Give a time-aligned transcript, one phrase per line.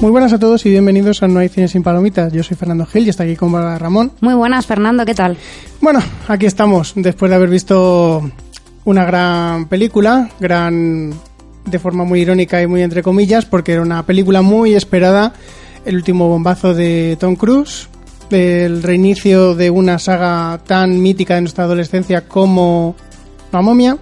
[0.00, 2.32] Muy buenas a todos y bienvenidos a No hay cine sin palomitas.
[2.32, 4.12] Yo soy Fernando Gil y está aquí con Bárbara Ramón.
[4.22, 5.36] Muy buenas, Fernando, ¿qué tal?
[5.82, 8.22] Bueno, aquí estamos después de haber visto
[8.86, 11.12] una gran película, gran
[11.66, 15.34] de forma muy irónica y muy entre comillas, porque era una película muy esperada,
[15.84, 17.90] el último bombazo de Tom Cruise,
[18.30, 22.96] el reinicio de una saga tan mítica de nuestra adolescencia como
[23.52, 23.98] La momia.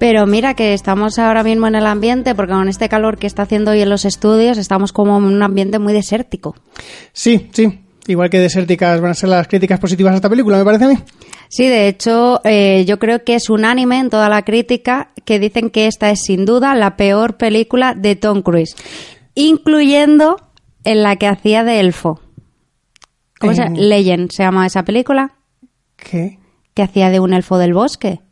[0.00, 3.42] Pero mira que estamos ahora mismo en el ambiente, porque con este calor que está
[3.42, 6.56] haciendo hoy en los estudios, estamos como en un ambiente muy desértico.
[7.12, 10.64] Sí, sí, igual que desérticas van a ser las críticas positivas a esta película, me
[10.64, 10.94] parece a mí.
[11.50, 15.68] Sí, de hecho, eh, yo creo que es unánime en toda la crítica que dicen
[15.68, 18.76] que esta es sin duda la peor película de Tom Cruise,
[19.34, 20.36] incluyendo
[20.82, 22.22] en la que hacía de elfo.
[23.38, 23.76] ¿Cómo se llama?
[23.76, 25.34] Legend se llama esa película,
[25.96, 26.38] ¿Qué?
[26.72, 28.22] que hacía de un elfo del bosque,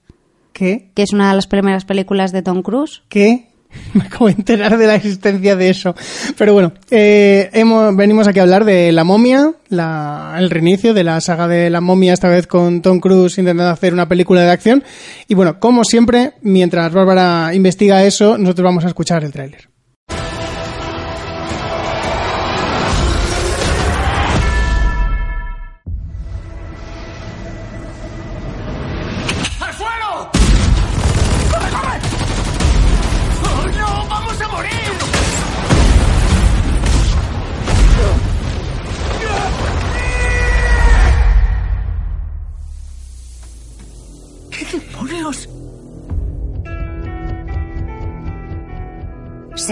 [0.59, 0.91] ¿Qué?
[0.92, 3.03] que es una de las primeras películas de Tom Cruise.
[3.09, 3.47] ¿Qué?
[3.95, 5.95] Me acabo de enterar de la existencia de eso.
[6.37, 11.05] Pero bueno, eh, hemos, venimos aquí a hablar de La momia, la, el reinicio de
[11.05, 14.51] la saga de La momia, esta vez con Tom Cruise intentando hacer una película de
[14.51, 14.83] acción.
[15.29, 19.67] Y bueno, como siempre, mientras Bárbara investiga eso, nosotros vamos a escuchar el tráiler.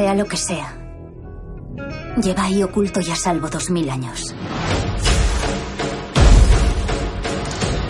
[0.06, 0.72] Sea lo que sea.
[2.22, 4.32] Lleva ahí oculto y a salvo dos mil años.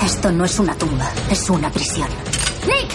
[0.03, 2.09] Esto no es una tumba, es una prisión.
[2.67, 2.91] ¡Nick!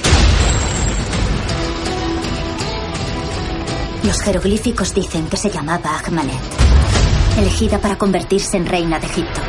[4.05, 6.41] Los jeroglíficos dicen que se llamaba Ahmanet,
[7.37, 9.41] elegida para convertirse en reina de Egipto.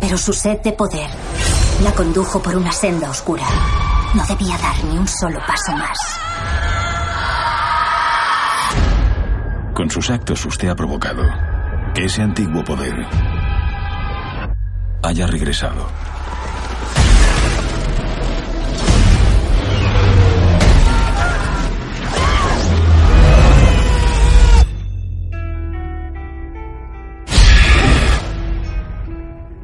[0.00, 1.10] Pero su sed de poder
[1.84, 3.44] la condujo por una senda oscura.
[4.14, 6.27] No debía dar ni un solo paso más.
[9.88, 11.22] Con sus actos usted ha provocado
[11.94, 13.06] que ese antiguo poder
[15.02, 15.88] haya regresado.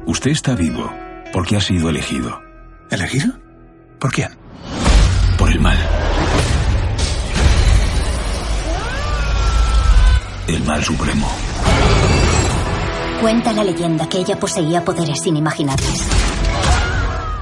[0.07, 0.91] Usted está vivo
[1.33, 2.41] porque ha sido elegido
[2.89, 3.31] ¿Elegido?
[3.99, 4.29] ¿Por quién?
[5.37, 5.77] por el mal.
[10.47, 11.27] El mal supremo.
[13.19, 16.07] Cuenta la leyenda que ella poseía poderes inimaginables.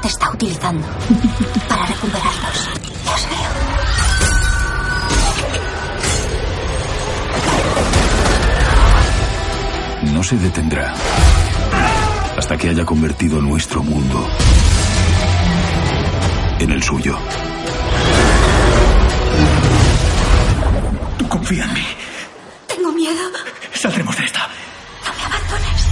[0.02, 0.88] Te está utilizando
[1.68, 2.70] para recuperarlos.
[2.82, 3.50] Dios mío.
[10.14, 10.94] no se detendrá
[12.38, 14.26] hasta que haya convertido nuestro mundo
[16.60, 17.18] en el suyo.
[21.18, 22.03] Tú confía en mí.
[23.84, 24.48] Saldremos de esta.
[25.06, 25.88] No me abandones.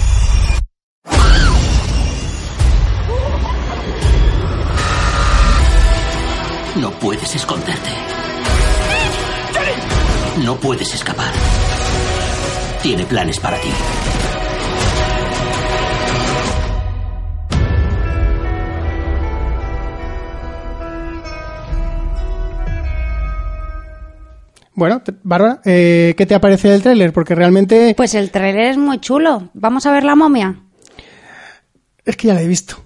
[6.78, 7.90] No puedes esconderte.
[10.38, 11.34] No puedes escapar.
[12.82, 13.70] Tiene planes para ti.
[24.82, 27.14] Bueno, Bárbara, eh, ¿qué te ha parecido el tráiler?
[27.14, 29.52] Porque realmente Pues el trailer es muy chulo.
[29.54, 30.56] ¿Vamos a ver la momia?
[32.04, 32.78] es que ya la he visto.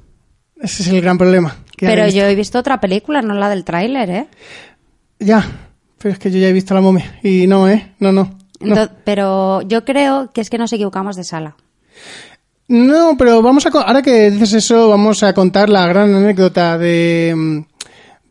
[0.57, 1.55] Ese es el gran problema.
[1.79, 4.27] he Pero yo he visto otra película, no la del tráiler, ¿eh?
[5.21, 5.49] Ya,
[5.97, 7.17] pero es que yo ya he visto la momia.
[7.23, 7.93] Y no, ¿eh?
[7.99, 8.37] No, no.
[9.05, 11.55] Pero yo creo que es que nos equivocamos de sala.
[12.67, 13.69] No, pero vamos a...
[13.69, 17.63] Ahora que dices eso, vamos a contar la gran anécdota de...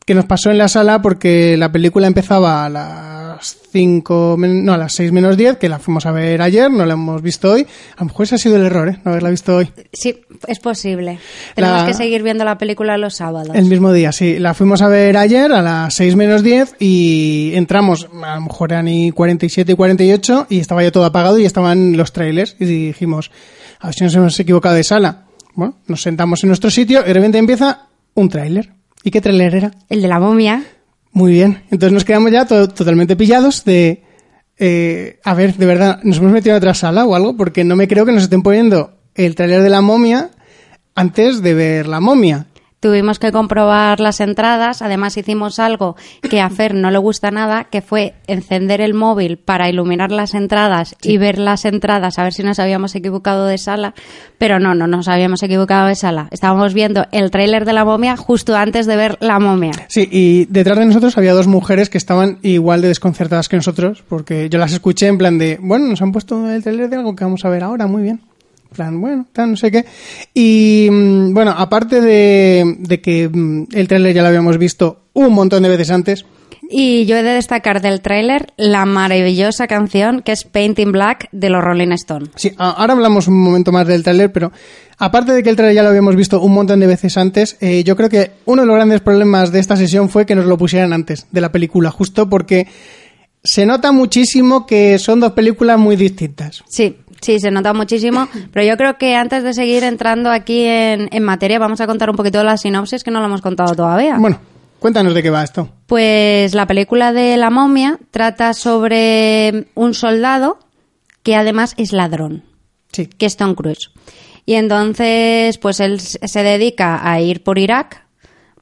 [0.05, 4.77] que nos pasó en la sala porque la película empezaba a las 5, no, a
[4.79, 7.67] las 6 menos 10, que la fuimos a ver ayer, no la hemos visto hoy.
[7.97, 8.99] A lo mejor ese ha sido el error, ¿eh?
[9.03, 9.71] No haberla visto hoy.
[9.93, 11.19] Sí, es posible.
[11.55, 13.57] Tenemos La- que seguir viendo la película los sábados.
[13.57, 14.39] El mismo día, sí.
[14.39, 18.73] La fuimos a ver ayer a las 6 menos 10 y entramos, a lo mejor
[18.73, 22.67] eran y 47 y 48 y estaba ya todo apagado y estaban los trailers y
[22.67, 23.31] dijimos,
[23.81, 25.25] a ver si nos hemos equivocado de sala.
[25.55, 28.74] Bueno, nos sentamos en nuestro sitio y de repente empieza un tráiler.
[29.05, 29.71] ¿Y qué tráiler era?
[29.89, 30.65] El de la momia.
[31.13, 31.63] Muy bien.
[31.71, 34.03] Entonces nos quedamos ya to- totalmente pillados de...
[34.59, 37.37] eh, a ver, de verdad, ¿nos hemos metido en otra sala o algo?
[37.37, 40.31] Porque no me creo que nos estén poniendo el tráiler de la momia
[40.97, 42.47] antes de ver la momia.
[42.85, 44.83] Tuvimos que comprobar las entradas.
[44.83, 49.39] Además, hicimos algo que a Fer no le gusta nada, que fue encender el móvil
[49.39, 53.57] para iluminar las entradas y ver las entradas, a ver si nos habíamos equivocado de
[53.57, 53.95] sala.
[54.37, 56.29] Pero no, no nos habíamos equivocado de sala.
[56.31, 59.73] Estábamos viendo el tráiler de la momia justo antes de ver la momia.
[59.89, 64.05] Sí, y detrás de nosotros había dos mujeres que estaban igual de desconcertadas que nosotros,
[64.07, 67.17] porque yo las escuché en plan de, bueno, nos han puesto el trailer de algo
[67.17, 68.21] que vamos a ver ahora, muy bien.
[68.75, 69.85] Plan, bueno, tal, no sé qué.
[70.35, 75.33] Y mm, bueno, aparte de, de que mm, el trailer ya lo habíamos visto un
[75.33, 76.25] montón de veces antes,
[76.71, 81.51] Y yo he de destacar del tráiler la maravillosa canción que es Painting Black de
[81.51, 82.31] los Rolling Stones.
[82.37, 84.51] Sí, ahora hablamos un momento más del tráiler, pero
[84.99, 87.85] aparte de que el tráiler ya lo habíamos visto un montón de veces antes, eh,
[87.85, 90.57] yo creo que uno de los grandes problemas de esta sesión fue que nos lo
[90.57, 92.67] pusieran antes de la película, justo porque
[93.43, 96.65] se nota muchísimo que son dos películas muy distintas.
[96.67, 98.29] Sí, sí, se nota muchísimo.
[98.53, 102.11] Pero yo creo que antes de seguir entrando aquí en, en materia, vamos a contar
[102.11, 104.17] un poquito de la sinopsis que no lo hemos contado todavía.
[104.19, 104.39] Bueno,
[104.79, 105.69] cuéntanos de qué va esto.
[105.87, 110.59] Pues la película de La momia trata sobre un soldado
[111.23, 112.45] que además es ladrón,
[112.93, 113.07] Sí.
[113.07, 113.91] que es Tom Cruise.
[114.47, 118.05] Y entonces, pues él se dedica a ir por Irak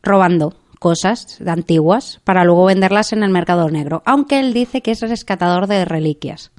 [0.03, 5.01] robando cosas antiguas para luego venderlas en el mercado negro, aunque él dice que es
[5.01, 6.51] rescatador de reliquias,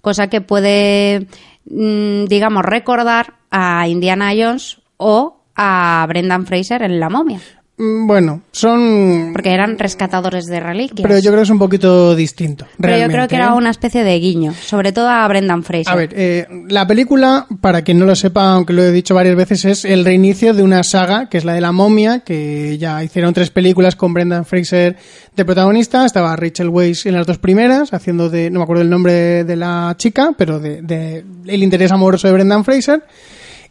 [0.00, 1.26] cosa que puede,
[1.66, 7.40] mm, digamos, recordar a Indiana Jones o a Brendan Fraser en La momia,
[7.84, 9.30] Bueno, son...
[9.32, 11.02] porque eran rescatadores de reliquias.
[11.02, 12.64] Pero yo creo que es un poquito distinto.
[12.80, 13.38] Pero yo creo que ¿eh?
[13.38, 15.92] era una especie de guiño, sobre todo a Brendan Fraser.
[15.92, 19.34] A ver, eh, la película, para quien no lo sepa, aunque lo he dicho varias
[19.34, 23.02] veces, es el reinicio de una saga, que es la de la momia, que ya
[23.02, 24.96] hicieron tres películas con Brendan Fraser
[25.34, 28.90] de protagonista, estaba Rachel Weisz en las dos primeras, haciendo de, no me acuerdo el
[28.90, 33.02] nombre de la chica, pero de, de el interés amoroso de Brendan Fraser.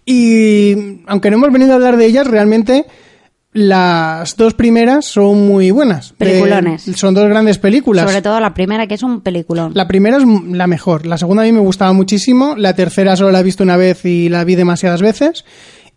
[0.05, 2.85] Y aunque no hemos venido a hablar de ellas, realmente
[3.53, 6.11] las dos primeras son muy buenas.
[6.11, 6.83] De- Peliculones.
[6.95, 8.05] son dos grandes películas.
[8.05, 9.73] Sobre todo la primera, que es un peliculón.
[9.75, 11.05] La primera es la mejor.
[11.05, 12.55] La segunda a mí me gustaba muchísimo.
[12.55, 15.43] La tercera solo la he visto una vez y la vi demasiadas veces.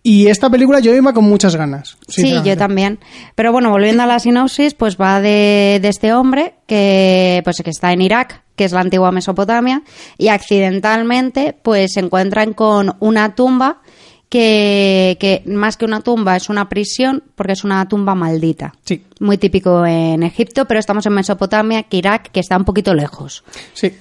[0.03, 1.97] Y esta película yo iba con muchas ganas.
[2.09, 2.99] Sí, yo también.
[3.37, 7.71] Pero bueno, volviendo a la sinopsis, pues va de, de este hombre que, pues, que
[7.71, 9.83] está en Irak, que es la antigua Mesopotamia,
[10.19, 13.81] y accidentalmente pues se encuentran con una tumba
[14.29, 18.75] que, que más que una tumba es una prisión porque es una tumba maldita.
[18.85, 22.94] Sí, Muy típico en Egipto, pero estamos en Mesopotamia, que Irak, que está un poquito
[22.94, 23.44] lejos.
[23.75, 23.93] sí.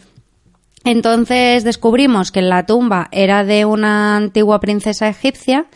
[0.86, 5.68] Entonces descubrimos que la tumba era de una antigua princesa egipcia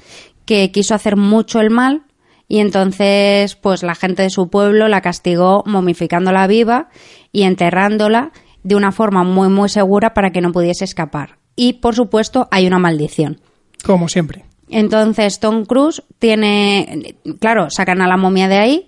[0.45, 2.03] que quiso hacer mucho el mal
[2.49, 6.89] y entonces pues la gente de su pueblo la castigó momificándola viva
[7.31, 8.31] y enterrándola
[8.63, 11.38] de una forma muy muy segura para que no pudiese escapar.
[11.55, 13.39] Y por supuesto hay una maldición.
[13.87, 14.43] Como siempre.
[14.69, 18.87] Entonces Tom Cruise tiene, claro, sacan a la momia de ahí,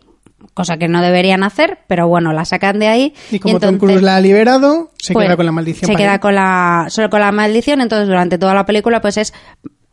[0.53, 3.13] cosa que no deberían hacer, pero bueno, la sacan de ahí.
[3.31, 5.89] Y como entonces, Tom Cruise la ha liberado, se pues, queda con la maldición.
[5.89, 6.19] Se queda él.
[6.19, 9.33] con la, solo con la maldición, entonces durante toda la película pues es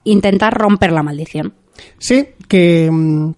[0.04, 1.54] intentar romper la maldición.
[1.98, 3.30] Sí, que mm,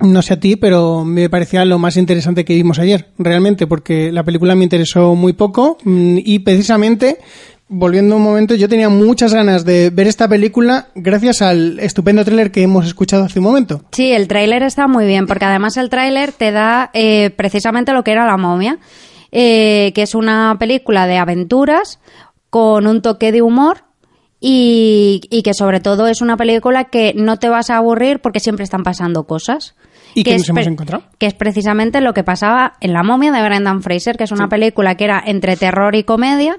[0.00, 4.10] no sé a ti, pero me parecía lo más interesante que vimos ayer, realmente, porque
[4.12, 7.18] la película me interesó muy poco mm, y precisamente,
[7.70, 12.50] volviendo un momento, yo tenía muchas ganas de ver esta película gracias al estupendo tráiler
[12.50, 13.82] que hemos escuchado hace un momento.
[13.92, 18.02] Sí, el tráiler está muy bien, porque además el tráiler te da eh, precisamente lo
[18.02, 18.78] que era La momia,
[19.30, 22.00] eh, que es una película de aventuras
[22.50, 23.84] con un toque de humor
[24.40, 28.40] y, y que sobre todo es una película que no te vas a aburrir porque
[28.40, 29.76] siempre están pasando cosas.
[30.12, 31.04] ¿Y qué Que nos hemos encontrado?
[31.18, 34.48] Que es precisamente lo que pasaba en La momia de Brendan Fraser, que es una
[34.48, 36.58] película que era entre terror y comedia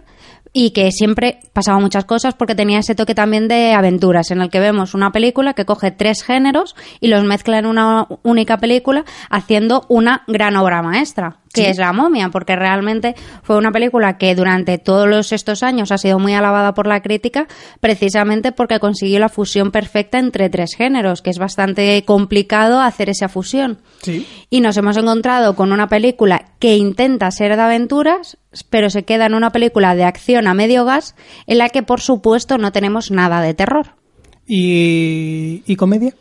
[0.54, 4.50] y que siempre pasaba muchas cosas porque tenía ese toque también de aventuras, en el
[4.50, 9.06] que vemos una película que coge tres géneros y los mezcla en una única película
[9.30, 14.34] haciendo una gran obra maestra, que es La momia, porque realmente fue una película que
[14.36, 17.48] durante todos estos años ha sido muy alabada por la crítica,
[17.80, 23.30] precisamente porque consiguió la fusión perfecta entre tres géneros, que es bastante complicado hacer esa
[23.30, 23.80] fusión.
[24.02, 24.28] Sí.
[24.50, 28.38] Y nos hemos encontrado con una película que intenta ser de aventuras,
[28.70, 31.16] pero se queda en una película de acción a medio gas,
[31.48, 33.96] en la que por supuesto no tenemos nada de terror.
[34.48, 36.14] ¿Y, y comedia?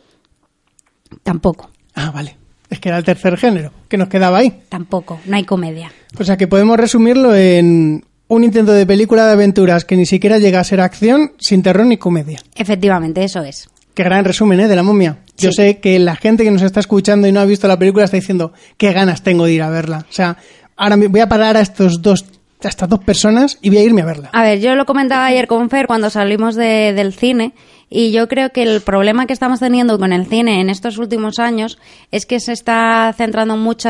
[1.23, 2.37] Tampoco, Ah, vale.
[2.71, 4.61] Es que era el tercer género que nos quedaba ahí.
[4.69, 5.91] tampoco, no hay comedia.
[6.17, 10.39] O sea que podemos resumirlo en un intento de película de aventuras que ni siquiera
[10.39, 12.39] llega a ser acción, sin terror ni comedia.
[12.55, 13.69] Efectivamente, eso es.
[13.93, 14.67] Qué gran resumen, ¿eh?
[14.69, 15.17] De la momia.
[15.37, 18.05] Yo sé que la gente que nos está escuchando y no ha visto la película
[18.05, 20.05] está diciendo qué ganas tengo de ir a verla.
[20.09, 20.37] O sea,
[20.77, 22.23] ahora me voy a parar a estos dos,
[22.63, 24.29] a estas dos personas y voy a irme a verla.
[24.31, 27.51] A ver, yo lo comentaba ayer con Fer cuando salimos de- del cine
[27.93, 31.39] y yo creo que el problema que estamos teniendo con el cine en estos últimos
[31.39, 31.77] años
[32.09, 33.89] es que se está centrando mucho,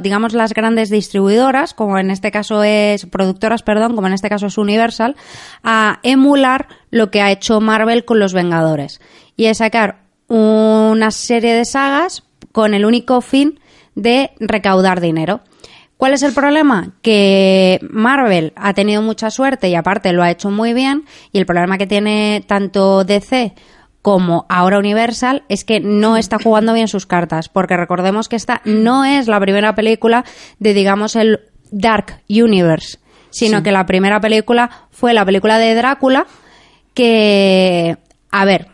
[0.00, 4.46] digamos, las grandes distribuidoras, como en este caso es, productoras, perdón, como en este caso
[4.46, 5.16] es Universal,
[5.64, 9.00] a emular lo que ha hecho Marvel con los Vengadores
[9.36, 13.58] y es sacar una serie de sagas con el único fin
[13.96, 15.40] de recaudar dinero.
[16.00, 16.94] ¿Cuál es el problema?
[17.02, 21.44] Que Marvel ha tenido mucha suerte y aparte lo ha hecho muy bien y el
[21.44, 23.52] problema que tiene tanto DC
[24.00, 28.62] como ahora Universal es que no está jugando bien sus cartas, porque recordemos que esta
[28.64, 30.24] no es la primera película
[30.58, 31.40] de, digamos, el
[31.70, 36.26] Dark Universe, sino que la primera película fue la película de Drácula,
[36.94, 37.98] que,
[38.30, 38.68] a ver,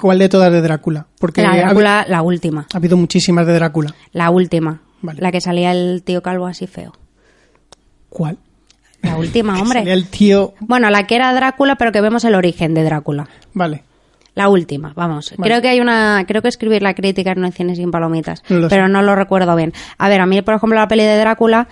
[0.00, 1.08] ¿Cuál de todas de Drácula?
[1.18, 3.92] Porque la ha, Drácula, la última, ha habido muchísimas de Drácula.
[4.12, 5.20] la última, Vale.
[5.20, 6.92] la que salía el tío calvo así feo.
[8.08, 8.38] ¿Cuál?
[9.02, 9.80] La última, hombre.
[9.80, 10.54] Salía el tío...
[10.60, 13.28] Bueno, la que era Drácula, pero que vemos el origen de Drácula.
[13.54, 13.84] Vale.
[14.34, 15.34] La última, vamos.
[15.36, 15.48] Vale.
[15.50, 18.68] Creo que hay una, creo que escribir la crítica no hay cine sin palomitas, No
[18.68, 18.92] pero sé.
[18.92, 19.72] no lo recuerdo bien.
[19.98, 21.66] A ver, a mí, por ejemplo, la peli de Drácula,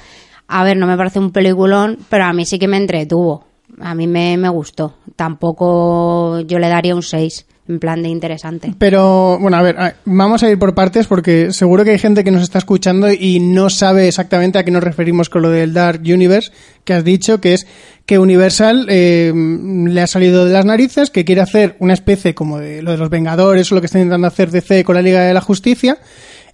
[0.49, 3.45] a ver, no me parece un peliculón, pero a mí sí que me entretuvo.
[3.81, 4.95] A mí me, me gustó.
[5.17, 8.75] Tampoco yo le daría un 6, en plan de interesante.
[8.79, 12.31] Pero, bueno, a ver, vamos a ir por partes porque seguro que hay gente que
[12.31, 16.01] nos está escuchando y no sabe exactamente a qué nos referimos con lo del Dark
[16.03, 16.53] Universe
[16.85, 17.67] que has dicho, que es
[18.07, 22.59] que Universal eh, le ha salido de las narices, que quiere hacer una especie como
[22.59, 25.23] de lo de los Vengadores o lo que está intentando hacer DC con la Liga
[25.23, 25.99] de la Justicia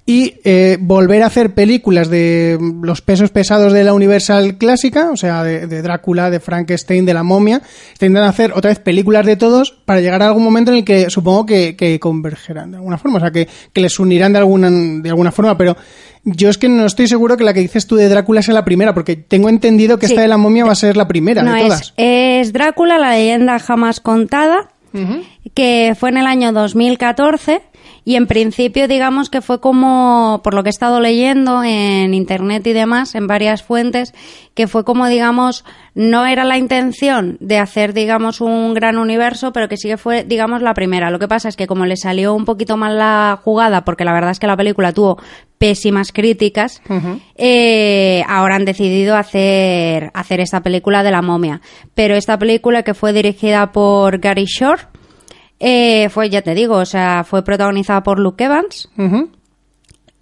[0.04, 5.16] y eh, volver a hacer películas de los pesos pesados de la Universal clásica, o
[5.16, 7.58] sea, de, de Drácula, de Frankenstein, de la momia,
[7.92, 10.84] está intentando hacer otra vez películas de todos para llegar a algún momento en el
[10.84, 14.40] que supongo que, que convergerán de alguna forma, o sea, que, que les unirán de
[14.40, 15.76] alguna, de alguna forma, pero
[16.24, 18.64] yo es que no estoy seguro que la que dices tú de Drácula sea la
[18.64, 20.14] primera, porque tengo entendido que Sí.
[20.14, 21.94] esta de la momia va a ser la primera No de es, todas.
[21.96, 24.68] es Drácula, la leyenda jamás contada,
[25.54, 27.62] que fue en el año 2014
[28.04, 32.66] y en principio digamos que fue como, por lo que he estado leyendo en internet
[32.66, 34.14] y demás, en varias fuentes,
[34.54, 39.68] que fue como digamos, no era la intención de hacer digamos un gran universo, pero
[39.68, 41.10] que sí que fue digamos la primera.
[41.10, 44.12] Lo que pasa es que como le salió un poquito mal la jugada, porque la
[44.12, 45.18] verdad es que la película tuvo
[45.62, 46.82] pésimas críticas,
[47.36, 51.60] eh, ahora han decidido hacer, hacer esta película de la momia.
[51.94, 54.82] Pero esta película que fue dirigida por Gary Shore,
[55.64, 58.88] eh, fue, ya te digo, o sea, fue protagonizada por Luke Evans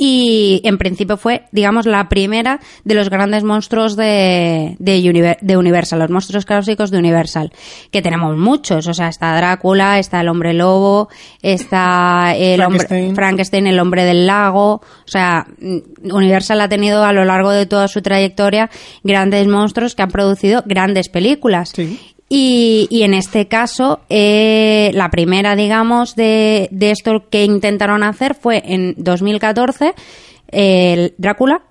[0.02, 5.56] y en principio fue, digamos, la primera de los grandes monstruos de, de, Univer- de
[5.58, 7.52] Universal, los monstruos clásicos de Universal,
[7.90, 11.10] que tenemos muchos, o sea, está Drácula, está el hombre lobo,
[11.42, 13.14] está el hombre Frankenstein.
[13.14, 17.66] Frankenstein, el hombre del lago, o sea, mm, Universal ha tenido a lo largo de
[17.66, 18.70] toda su trayectoria
[19.02, 21.72] grandes monstruos que han producido grandes películas.
[21.76, 21.98] Sí.
[22.32, 28.36] Y, y en este caso, eh, la primera, digamos, de, de esto que intentaron hacer
[28.36, 29.94] fue en 2014,
[30.52, 31.62] el Drácula,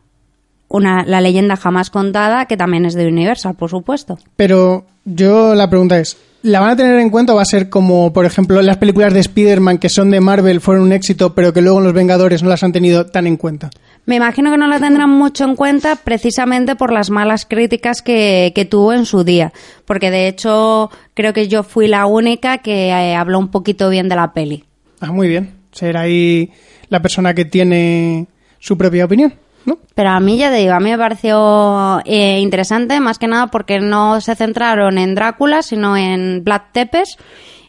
[0.67, 4.19] una, la leyenda jamás contada, que también es de Universal, por supuesto.
[4.35, 7.69] Pero yo la pregunta es, ¿la van a tener en cuenta o va a ser
[7.69, 11.53] como, por ejemplo, las películas de Spider-Man que son de Marvel fueron un éxito, pero
[11.53, 13.69] que luego los Vengadores no las han tenido tan en cuenta?
[14.05, 18.51] Me imagino que no la tendrán mucho en cuenta precisamente por las malas críticas que,
[18.55, 19.53] que tuvo en su día.
[19.85, 24.09] Porque de hecho creo que yo fui la única que eh, habló un poquito bien
[24.09, 24.63] de la peli.
[24.99, 25.53] Ah, muy bien.
[25.71, 26.51] Ser ahí
[26.89, 28.27] la persona que tiene
[28.59, 29.33] su propia opinión,
[29.65, 29.77] ¿no?
[29.95, 33.47] Pero a mí ya te digo, a mí me pareció eh, interesante, más que nada
[33.47, 37.17] porque no se centraron en Drácula, sino en Vlad Tepes,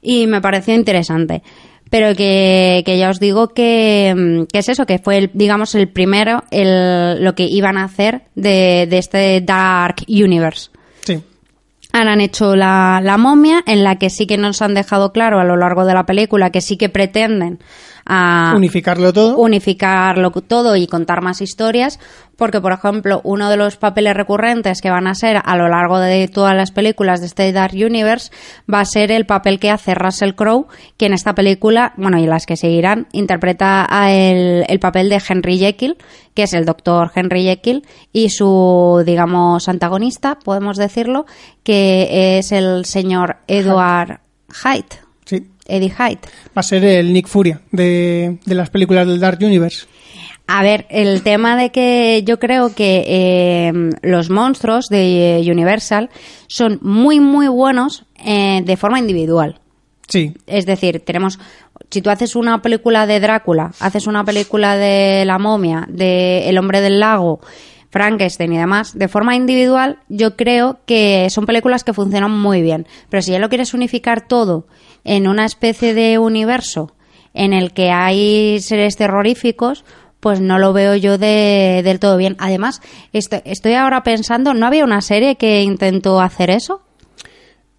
[0.02, 1.42] y me pareció interesante.
[1.90, 5.74] Pero que, que ya os digo que, mm, que es eso, que fue, el, digamos,
[5.74, 10.70] el primero, el, lo que iban a hacer de, de este Dark Universe.
[11.04, 11.20] Sí.
[11.92, 15.40] Ahora han hecho la, la momia, en la que sí que nos han dejado claro
[15.40, 17.58] a lo largo de la película que sí que pretenden
[18.12, 19.36] a Unificarlo todo.
[19.38, 22.00] unificarlo todo y contar más historias,
[22.36, 26.00] porque por ejemplo, uno de los papeles recurrentes que van a ser a lo largo
[26.00, 28.32] de todas las películas de este Dark Universe
[28.72, 32.26] va a ser el papel que hace Russell Crowe, que en esta película, bueno, y
[32.26, 35.96] las que seguirán, interpreta a el, el papel de Henry Jekyll,
[36.34, 41.26] que es el doctor Henry Jekyll, y su, digamos, antagonista, podemos decirlo,
[41.62, 45.09] que es el señor Edward Hyde.
[45.70, 46.20] Eddie Hyde.
[46.48, 49.86] Va a ser el Nick Furia de, de las películas del Dark Universe.
[50.52, 53.72] A ver, el tema de que yo creo que eh,
[54.02, 56.10] los monstruos de Universal
[56.48, 59.60] son muy, muy buenos eh, de forma individual.
[60.08, 60.34] Sí.
[60.48, 61.38] Es decir, tenemos,
[61.88, 66.58] si tú haces una película de Drácula, haces una película de La momia, de El
[66.58, 67.38] hombre del lago,
[67.90, 72.88] Frankenstein y demás, de forma individual, yo creo que son películas que funcionan muy bien.
[73.08, 74.66] Pero si ya lo quieres unificar todo
[75.04, 76.92] en una especie de universo
[77.34, 79.84] en el que hay seres terroríficos,
[80.20, 82.36] pues no lo veo yo de, del todo bien.
[82.38, 82.80] Además,
[83.12, 86.82] esto- estoy ahora pensando, ¿no había una serie que intentó hacer eso?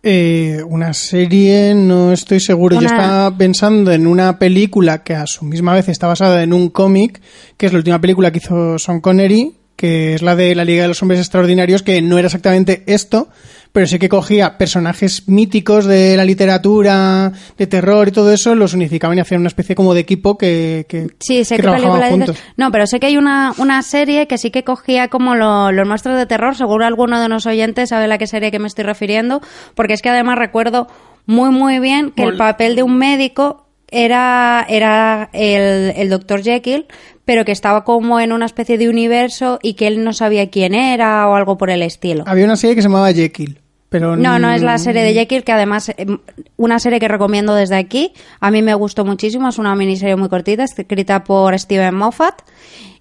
[0.03, 2.79] Eh, una serie, no estoy seguro.
[2.79, 6.69] Yo estaba pensando en una película que a su misma vez está basada en un
[6.69, 7.21] cómic,
[7.57, 10.81] que es la última película que hizo Sean Connery, que es la de la Liga
[10.83, 13.29] de los Hombres Extraordinarios, que no era exactamente esto,
[13.71, 18.73] pero sí que cogía personajes míticos de la literatura, de terror y todo eso, los
[18.73, 22.37] unificaban y hacían una especie como de equipo que, que, Sí, sé que trabajaban dices.
[22.57, 25.87] No, pero sé que hay una, una serie que sí que cogía como lo- los
[25.87, 26.55] monstruos de terror.
[26.55, 29.41] Seguro alguno de los oyentes sabe a la qué serie que me estoy refiriendo.
[29.75, 30.87] Porque es que además recuerdo
[31.25, 36.85] muy, muy bien que el papel de un médico era, era el, el doctor Jekyll,
[37.25, 40.73] pero que estaba como en una especie de universo y que él no sabía quién
[40.73, 42.23] era o algo por el estilo.
[42.25, 43.59] Había una serie que se llamaba Jekyll,
[43.91, 46.05] pero No, no es la serie de Jekyll, que además, eh,
[46.55, 48.13] una serie que recomiendo desde aquí.
[48.39, 52.41] A mí me gustó muchísimo, es una miniserie muy cortita, escrita por Steven Moffat.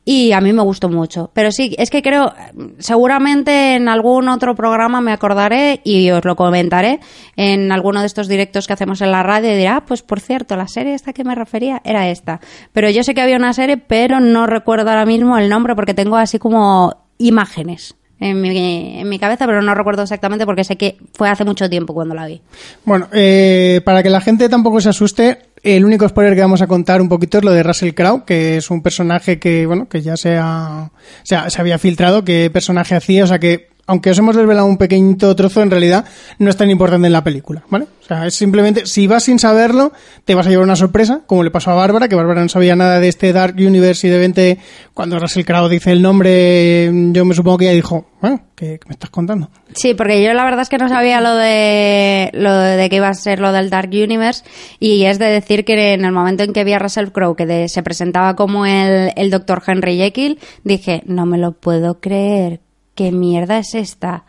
[0.05, 1.31] Y a mí me gustó mucho.
[1.33, 2.35] Pero sí, es que creo,
[2.79, 6.99] seguramente en algún otro programa me acordaré y os lo comentaré
[7.37, 10.19] en alguno de estos directos que hacemos en la radio y dirá, ah, pues por
[10.19, 12.41] cierto, la serie esta que me refería era esta.
[12.73, 15.95] Pero yo sé que había una serie, pero no recuerdo ahora mismo el nombre porque
[15.95, 20.77] tengo así como imágenes en mi, en mi cabeza, pero no recuerdo exactamente porque sé
[20.77, 22.41] que fue hace mucho tiempo cuando la vi.
[22.85, 26.67] Bueno, eh, para que la gente tampoco se asuste, el único spoiler que vamos a
[26.67, 30.03] contar un poquito es lo de Russell Crowe, que es un personaje que, bueno, que
[30.03, 30.91] ya se, ha,
[31.23, 34.67] se, ha- se había filtrado qué personaje hacía, o sea que, aunque os hemos desvelado
[34.67, 36.05] un pequeñito trozo, en realidad
[36.39, 37.87] no es tan importante en la película, ¿vale?
[38.01, 39.93] O sea, es simplemente, si vas sin saberlo,
[40.25, 42.77] te vas a llevar una sorpresa, como le pasó a Bárbara, que Bárbara no sabía
[42.77, 44.59] nada de este Dark Universe y de repente,
[44.95, 48.89] cuando Russell Crowe dice el nombre, yo me supongo que ella dijo, bueno, ¿qué, qué
[48.89, 49.51] me estás contando?
[49.75, 53.09] Sí, porque yo la verdad es que no sabía lo de lo de que iba
[53.09, 54.45] a ser lo del Dark Universe
[54.79, 57.69] y es de decir que en el momento en que vi a Russell Crowe que
[57.69, 59.63] se presentaba como el, el Dr.
[59.67, 62.61] Henry Jekyll, dije, no me lo puedo creer,
[63.01, 64.25] ¿qué mierda es esta?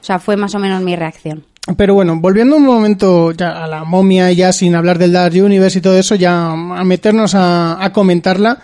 [0.00, 1.44] O sea, fue más o menos mi reacción.
[1.76, 5.78] Pero bueno, volviendo un momento ya a la momia, ya sin hablar del Dark Universe
[5.78, 8.58] y todo eso, ya a meternos a, comentarla.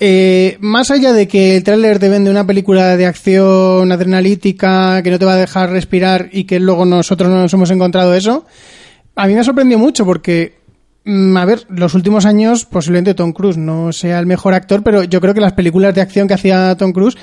[0.00, 5.10] Eh, más allá de que el tráiler te vende una película de acción adrenalítica que
[5.10, 8.46] no te va a dejar respirar y que luego nosotros no nos hemos encontrado eso,
[9.16, 10.54] a mí me sorprendió mucho porque,
[11.04, 15.04] mm, a ver, los últimos años posiblemente Tom Cruise no sea el mejor actor, pero
[15.04, 17.18] yo creo que las películas de acción que hacía Tom Cruise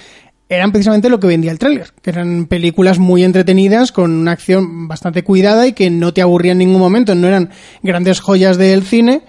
[0.55, 4.87] eran precisamente lo que vendía el tráiler, que eran películas muy entretenidas con una acción
[4.87, 8.83] bastante cuidada y que no te aburrían en ningún momento, no eran grandes joyas del
[8.83, 9.21] cine,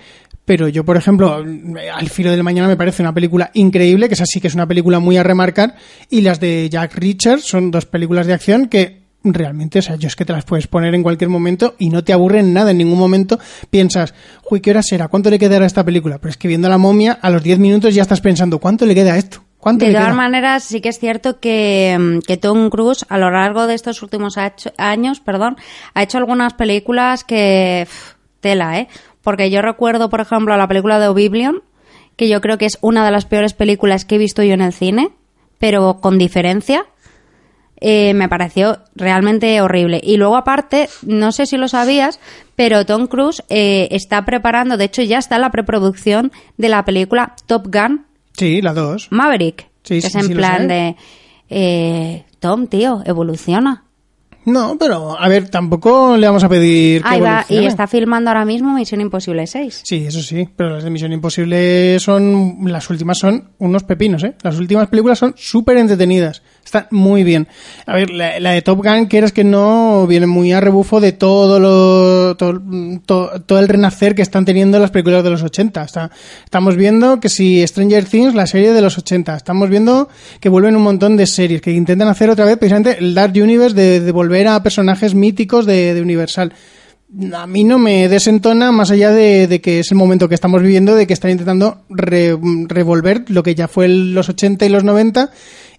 [0.44, 4.20] pero yo, por ejemplo, Al filo del mañana me parece una película increíble, que es
[4.20, 5.76] así que es una película muy a remarcar,
[6.10, 10.08] y las de Jack Reacher son dos películas de acción que realmente, o sea, yo
[10.08, 12.78] es que te las puedes poner en cualquier momento y no te aburren nada, en
[12.78, 13.38] ningún momento
[13.70, 14.12] piensas,
[14.50, 15.06] uy, ¿qué hora será?
[15.06, 16.18] ¿Cuánto le quedará a esta película?
[16.18, 18.96] Pero es que viendo la momia, a los 10 minutos ya estás pensando, ¿cuánto le
[18.96, 19.44] queda a esto?
[19.62, 23.30] ¿Cuánto De todas maneras, sí que es cierto que, mm, que Tom Cruise a lo
[23.30, 24.36] largo de estos últimos
[24.76, 25.56] años, perdón,
[25.94, 27.86] ha hecho algunas películas que
[28.40, 28.88] tela, ¿eh?
[29.22, 31.62] Porque yo recuerdo, por ejemplo, la película de Oblivion,
[32.16, 34.62] que yo creo que es una de las peores películas que he visto yo en
[34.62, 35.10] el cine,
[35.60, 36.86] pero con diferencia.
[37.80, 40.00] Eh, me pareció realmente horrible.
[40.02, 42.18] Y luego aparte, no sé si lo sabías,
[42.56, 46.84] pero Tom Cruise eh, está preparando, de hecho ya está en la preproducción de la
[46.84, 48.06] película Top Gun
[48.42, 49.08] Sí, la dos.
[49.10, 49.68] Maverick.
[49.82, 50.96] Sí, que sí, es en sí, plan de.
[51.48, 53.84] eh, Tom, tío, evoluciona.
[54.44, 58.30] No, pero a ver, tampoco le vamos a pedir que Ahí va, y está filmando
[58.30, 59.82] ahora mismo Misión Imposible 6.
[59.84, 64.34] Sí, eso sí, pero las de Misión Imposible son, las últimas son unos pepinos, ¿eh?
[64.42, 66.42] Las últimas películas son súper entretenidas.
[66.64, 67.48] Está muy bien.
[67.86, 71.12] A ver, la, de Top Gun, que eres que no, viene muy a rebufo de
[71.12, 72.62] todo lo, todo,
[73.04, 75.82] to- todo el renacer que están teniendo las películas de los 80.
[75.82, 76.10] Está,
[76.44, 79.36] estamos viendo que si Stranger Things, la serie de los 80.
[79.36, 80.08] Estamos viendo
[80.40, 83.74] que vuelven un montón de series, que intentan hacer otra vez precisamente el Dark Universe
[83.76, 86.54] de, de volver a personajes míticos de, de Universal.
[87.34, 90.62] A mí no me desentona más allá de, de que es el momento que estamos
[90.62, 94.82] viviendo, de que están intentando re- revolver lo que ya fue los 80 y los
[94.84, 95.28] 90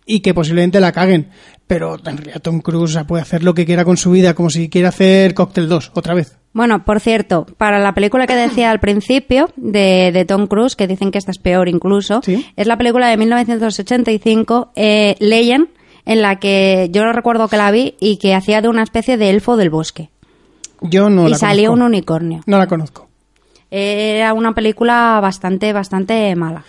[0.06, 1.30] y que posiblemente la caguen.
[1.68, 4.70] Pero en realidad Tom Cruise puede hacer lo que quiera con su vida, como si
[4.70, 6.38] quiera hacer Cocktail 2 otra vez.
[6.52, 10.86] Bueno, por cierto, para la película que decía al principio de, de Tom Cruise, que
[10.88, 12.46] dicen que esta es peor incluso, Sí.
[12.56, 15.68] es la película de 1985, eh, Legend,
[16.06, 19.18] en la que yo no recuerdo que la vi y que hacía de una especie
[19.18, 20.10] de elfo del bosque.
[20.82, 22.42] Yo no y la salía un unicornio.
[22.46, 23.08] No la conozco.
[23.72, 26.66] Era una película bastante, bastante mala.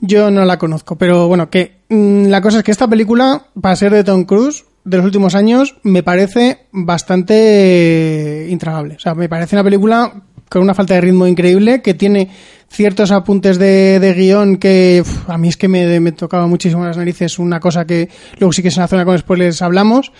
[0.00, 3.76] Yo no la conozco, pero bueno, que mm, la cosa es que esta película, para
[3.76, 8.94] ser de Tom Cruise, de los últimos años, me parece bastante intragable.
[8.96, 12.30] O sea, me parece una película con una falta de ritmo increíble, que tiene
[12.68, 16.96] ciertos apuntes de, de guion que a mí es que me, me tocaba muchísimo las
[16.96, 18.08] narices, una cosa que
[18.38, 20.12] luego sí que es una zona con spoilers hablamos,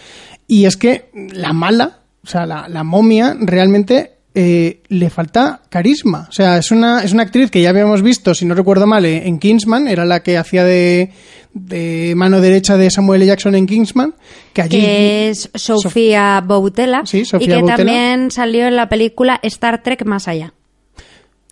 [0.47, 6.27] y es que la mala, o sea, la momia realmente eh, le falta carisma.
[6.29, 9.05] O sea, es una, es una actriz que ya habíamos visto, si no recuerdo mal,
[9.05, 11.13] eh, en Kingsman, era la que hacía de,
[11.53, 13.27] de mano derecha de Samuel L.
[13.29, 14.15] Jackson en Kingsman,
[14.53, 14.81] que allí...
[14.81, 17.77] que es Sofía Boutella Sí, y que Boutella.
[17.77, 20.55] también salió en la película Star Trek Más Allá.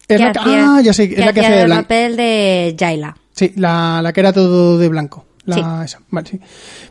[0.06, 2.76] es la hacía- ah, ya sé, es la que hacía hace de el papel de
[2.78, 3.16] Jaila.
[3.32, 5.24] Sí, la, la que era todo de blanco.
[5.48, 5.60] La, Sí.
[5.86, 6.38] esa, vale, sí.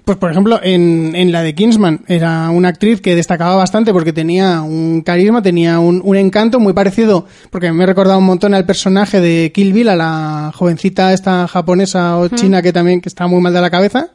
[0.04, 4.14] Pues por ejemplo, en, en la de Kingsman era una actriz que destacaba bastante porque
[4.14, 8.56] tenía un carisma, tenía un, un encanto muy parecido, porque me he recordado un montón
[8.56, 13.10] al personaje de Kill Bill, a la jovencita esta japonesa o china que también que
[13.10, 14.08] estaba muy mal de la cabeza.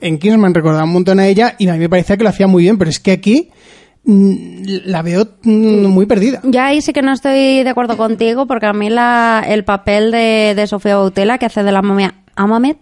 [0.00, 2.46] En Kingsman recordaba un montón a ella y a mí me parecía que lo hacía
[2.46, 3.50] muy bien, pero es que aquí
[4.04, 6.40] mm, la veo mm, muy perdida.
[6.44, 10.10] Ya ahí sí que no estoy de acuerdo contigo porque a mí la, el papel
[10.10, 12.78] de, de Sofía Boutella que hace de la momia Amamet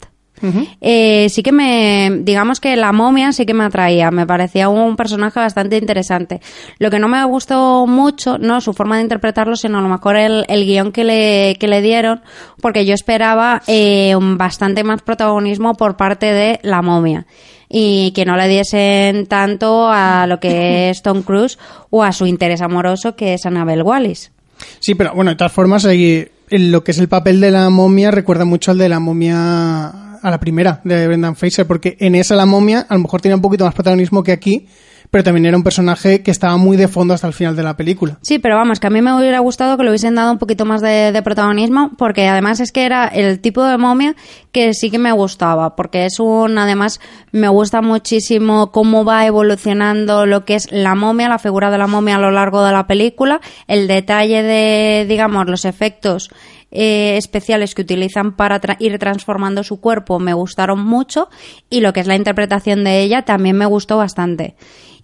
[0.81, 4.97] eh, sí que me, digamos que la momia sí que me atraía, me parecía un
[4.97, 6.41] personaje bastante interesante.
[6.79, 10.17] Lo que no me gustó mucho, no su forma de interpretarlo, sino a lo mejor
[10.17, 12.21] el, el guion que le, que le dieron,
[12.61, 17.27] porque yo esperaba eh, bastante más protagonismo por parte de la momia
[17.69, 21.59] y que no le diesen tanto a lo que es Tom Cruise
[21.91, 24.33] o a su interés amoroso que es Annabelle Wallis.
[24.81, 27.71] Sí, pero bueno, de todas formas, ahí, en lo que es el papel de la
[27.71, 32.15] momia recuerda mucho al de la momia a la primera de Brendan Fraser, porque en
[32.15, 34.69] esa la momia a lo mejor tenía un poquito más protagonismo que aquí,
[35.11, 37.77] pero también era un personaje que estaba muy de fondo hasta el final de la
[37.77, 38.19] película.
[38.23, 40.65] Sí, pero vamos, que a mí me hubiera gustado que le hubiesen dado un poquito
[40.65, 44.15] más de, protagonismo, porque además es que era el tipo de momia
[44.53, 47.01] que sí que me gustaba, porque es un, además,
[47.33, 51.87] me gusta muchísimo cómo va evolucionando lo que es la momia, la figura de la
[51.87, 56.31] momia a lo largo de la película, el detalle de, digamos, los efectos
[56.71, 61.29] eh, especiales que utilizan para tra- ir transformando su cuerpo me gustaron mucho
[61.71, 64.55] y lo que es la interpretación de ella también me gustó bastante.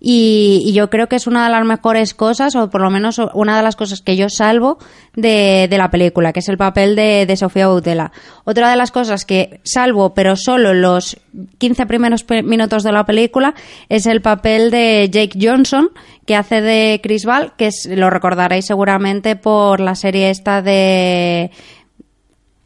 [0.06, 3.18] Y, y yo creo que es una de las mejores cosas, o por lo menos
[3.32, 4.76] una de las cosas que yo salvo
[5.16, 8.12] de, de la película, que es el papel de, de Sofía Boutella.
[8.44, 11.16] Otra de las cosas que salvo, pero solo los
[11.56, 13.54] 15 primeros minutos de la película,
[13.88, 15.88] es el papel de Jake Johnson,
[16.26, 21.50] que hace de Chris Val, que es, lo recordaréis seguramente por la serie esta de...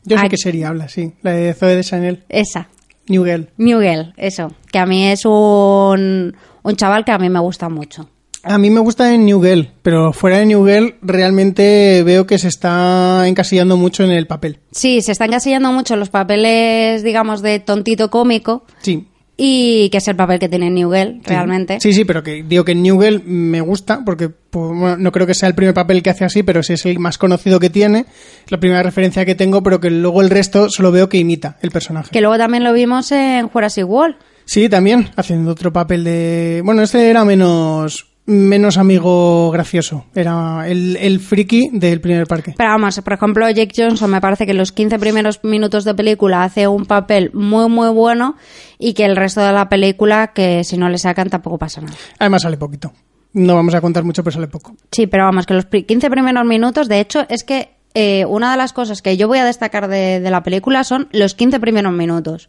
[0.03, 0.29] Yo sé Ay.
[0.29, 2.69] qué serie habla, sí, la de Zoe de Chanel, Esa,
[3.09, 3.49] New Girl.
[3.57, 8.09] Miguel, eso, que a mí es un, un chaval que a mí me gusta mucho.
[8.45, 12.39] A mí me gusta en New Girl, pero fuera de New Girl realmente veo que
[12.39, 14.61] se está encasillando mucho en el papel.
[14.71, 20.09] Sí, se están encasillando mucho los papeles, digamos, de tontito cómico Sí, y que es
[20.09, 21.29] el papel que tiene Newell, Sí.
[21.31, 21.79] realmente.
[21.81, 25.35] Sí, sí, pero que digo que Newell me gusta porque pues, bueno, no creo que
[25.35, 28.07] sea el primer papel que hace así, pero sí es el más conocido que tiene,
[28.49, 31.71] la primera referencia que tengo, pero que luego el resto solo veo que imita el
[31.73, 32.11] personaje.
[32.13, 34.17] Que luego también lo vimos en Jurassic World.
[34.49, 40.97] Sí, también haciendo otro papel de, bueno, este era menos menos amigo gracioso, era el,
[40.97, 42.55] el friki del primer parque.
[42.57, 45.95] Pero vamos, por ejemplo, Jake Johnson me parece que en los 15 primeros minutos de
[45.95, 48.37] película hace un papel muy, muy bueno
[48.79, 51.95] y que el resto de la película, que si no le sacan tampoco pasa nada.
[52.19, 52.93] Además sale poquito.
[53.35, 54.75] No vamos a contar mucho, pero sale poco.
[54.93, 58.51] Sí, pero vamos, que los pri- 15 primeros minutos, de hecho, es que eh, una
[58.51, 61.61] de las cosas que yo voy a destacar de, de la película son los 15
[61.61, 62.49] primeros minutos.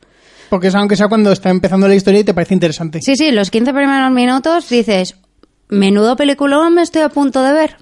[0.49, 3.01] Porque es aunque sea cuando está empezando la historia y te parece interesante.
[3.01, 5.15] Sí, sí, los 15 primeros minutos dices,
[5.69, 7.77] menudo peliculón me estoy a punto de ver.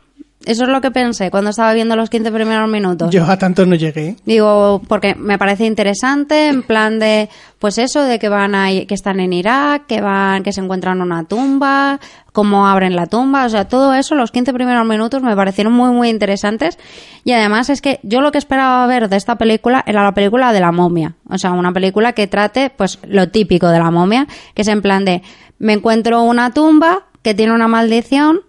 [0.48, 3.12] Eso es lo que pensé cuando estaba viendo los 15 primeros minutos.
[3.12, 4.16] Yo a tanto no llegué.
[4.26, 7.28] Digo, porque me parece interesante, en plan de,
[7.60, 11.02] pues eso, de que van a, que están en Irak, que van, que se encuentran
[11.02, 12.00] una tumba,
[12.32, 15.92] cómo abren la tumba, o sea, todo eso, los 15 primeros minutos me parecieron muy,
[15.92, 16.80] muy interesantes.
[17.26, 20.54] Y además es que yo lo que esperaba ver de esta película era la película
[20.54, 21.16] de la momia.
[21.30, 24.82] O sea, una película que trate, pues, lo típico de la momia, que es en
[24.82, 25.24] plan de,
[25.60, 28.40] me encuentro una tumba que tiene una maldición,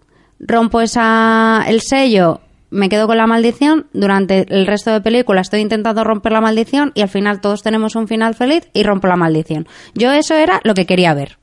[0.40, 5.60] rompo esa, el sello, me quedo con la maldición, durante el resto de película estoy
[5.60, 9.16] intentando romper la maldición y al final todos tenemos un final feliz y rompo la
[9.16, 9.66] maldición.
[9.94, 11.38] Yo eso era lo que quería ver.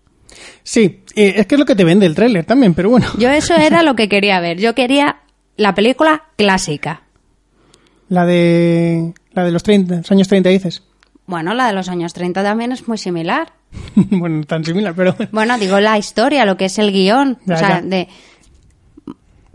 [0.64, 3.08] Sí, eh, es que es lo que te vende el tráiler también, pero bueno.
[3.18, 4.60] Yo eso era lo que quería ver.
[4.60, 5.18] Yo quería
[5.58, 7.02] la película clásica.
[8.10, 10.84] La de la de los 30, los años 30 dices.
[11.28, 13.54] Bueno, la de los años 30 también es muy similar.
[13.96, 17.40] bueno, tan similar, pero Bueno, digo la historia, lo que es el guion.
[17.46, 17.82] Ya, o sea, ya.
[17.82, 18.08] de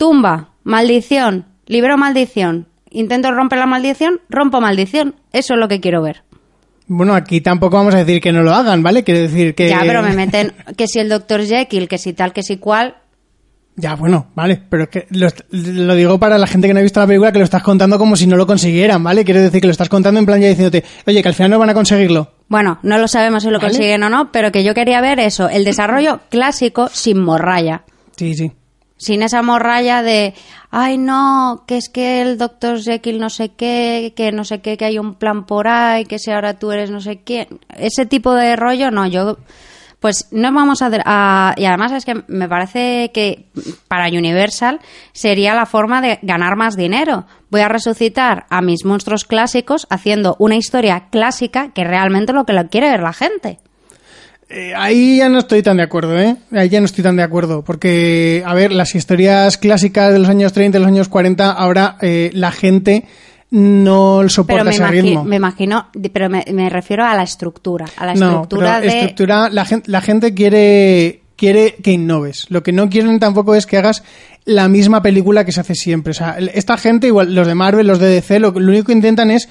[0.00, 5.14] tumba, maldición, libro maldición, intento romper la maldición, rompo maldición.
[5.30, 6.22] Eso es lo que quiero ver.
[6.86, 9.04] bueno, aquí tampoco vamos a decir que no lo hagan, ¿vale?
[9.04, 11.44] Quiero decir que Ya, pero me meten que si el Dr.
[11.44, 12.96] Jekyll, que si tal, que si cual.
[13.76, 16.82] Ya, bueno, vale, pero es que lo, lo digo para la gente que no ha
[16.82, 19.22] visto la película que lo estás contando como si no lo consiguieran, ¿vale?
[19.24, 21.58] Quiero decir que lo estás contando en plan ya diciéndote, oye, que al final no
[21.58, 22.32] van a conseguirlo.
[22.48, 23.68] Bueno, no lo sabemos si lo Vale.
[23.70, 27.82] consiguen o no, pero que yo quería ver eso, el desarrollo clásico sin morralla.
[28.16, 28.50] Sí, sí.
[29.02, 30.34] Sin esa morralla de,
[30.70, 34.76] ay no, que es que el doctor Jekyll no sé qué, que no sé qué,
[34.76, 37.48] que hay un plan por ahí, que si ahora tú eres no sé quién.
[37.76, 39.38] Ese tipo de rollo, no, yo,
[40.00, 43.46] pues no vamos a, a- Y además es que me parece que
[43.88, 44.80] para Universal
[45.12, 47.24] sería la forma de ganar más dinero.
[47.50, 52.52] Voy a resucitar a mis monstruos clásicos haciendo una historia clásica que realmente lo que
[52.52, 53.60] lo quiere ver la gente.
[54.52, 56.36] Eh, ahí ya no estoy tan de acuerdo, ¿eh?
[56.50, 60.28] Ahí ya no estoy tan de acuerdo, porque, a ver, las historias clásicas de los
[60.28, 63.04] años 30 y los años 40, ahora eh, la gente
[63.50, 65.24] no Pero soporta me, ese ritmo.
[65.24, 68.98] me imagino, pero me, me refiero a la estructura, a la no, estructura pero de...
[68.98, 72.46] estructura, la gente, la gente quiere, quiere que innoves.
[72.48, 74.02] Lo que no quieren tampoco es que hagas
[74.44, 76.10] la misma película que se hace siempre.
[76.10, 78.94] O sea, esta gente, igual los de Marvel, los de DC, lo, lo único que
[78.94, 79.48] intentan es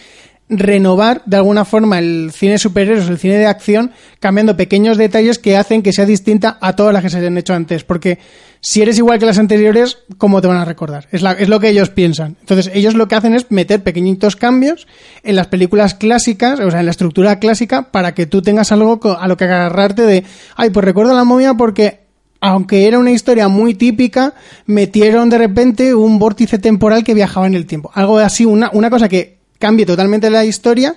[0.49, 5.55] renovar de alguna forma el cine superhéroes, el cine de acción, cambiando pequeños detalles que
[5.55, 7.83] hacen que sea distinta a todas las que se han hecho antes.
[7.83, 8.17] Porque
[8.59, 11.07] si eres igual que las anteriores, ¿cómo te van a recordar?
[11.11, 12.35] Es, es lo que ellos piensan.
[12.41, 14.87] Entonces, ellos lo que hacen es meter pequeñitos cambios
[15.23, 18.99] en las películas clásicas, o sea, en la estructura clásica, para que tú tengas algo
[19.19, 20.23] a lo que agarrarte de,
[20.55, 22.09] ay, pues recuerdo la momia porque
[22.41, 24.33] aunque era una historia muy típica,
[24.65, 27.91] metieron de repente un vórtice temporal que viajaba en el tiempo.
[27.93, 30.95] Algo así, una, una cosa que cambie totalmente la historia,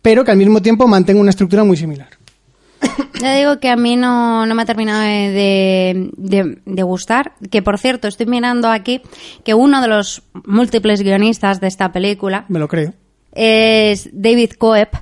[0.00, 2.08] pero que al mismo tiempo mantenga una estructura muy similar.
[3.20, 7.32] Ya digo que a mí no, no me ha terminado de, de- de gustar.
[7.50, 9.00] Que por cierto, estoy mirando aquí
[9.44, 12.92] que uno de los múltiples guionistas de esta película Me lo creo.
[13.32, 14.94] es David Coep,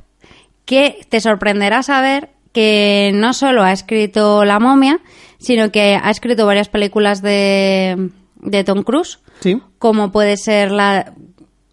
[0.64, 5.00] que te sorprenderá saber que no solo ha escrito La momia,
[5.38, 9.60] sino que ha escrito varias películas de, de Tom Cruise, ¿Sí?
[9.78, 11.12] como puede ser la...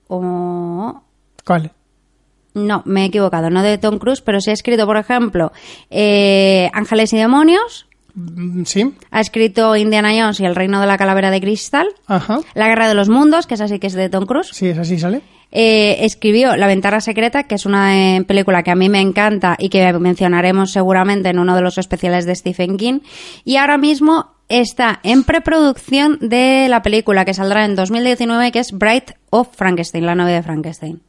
[0.08, 1.02] o-
[1.46, 1.72] ¿Cuál?
[2.54, 5.52] no, me he equivocado, no de Tom Cruise, pero sí ha escrito, por ejemplo,
[5.90, 8.94] eh, Ángeles y Demonios, Mm, ¿Sí?
[9.10, 12.40] ha escrito Indiana Jones y el Reino de la Calavera de Cristal, Ajá.
[12.56, 14.78] La Guerra de los Mundos, que es así que es de Tom Cruise, Sí, es
[14.78, 15.22] así, ¿sale?
[15.54, 19.56] eh, escribió La Ventana Secreta, que es una eh, película que a mí me encanta
[19.58, 23.00] y que mencionaremos seguramente en uno de los especiales de Stephen King,
[23.46, 28.74] y ahora mismo está en preproducción de la película que saldrá en 2019, que es
[28.74, 31.02] Bright of Frankenstein, la novia de Frankenstein.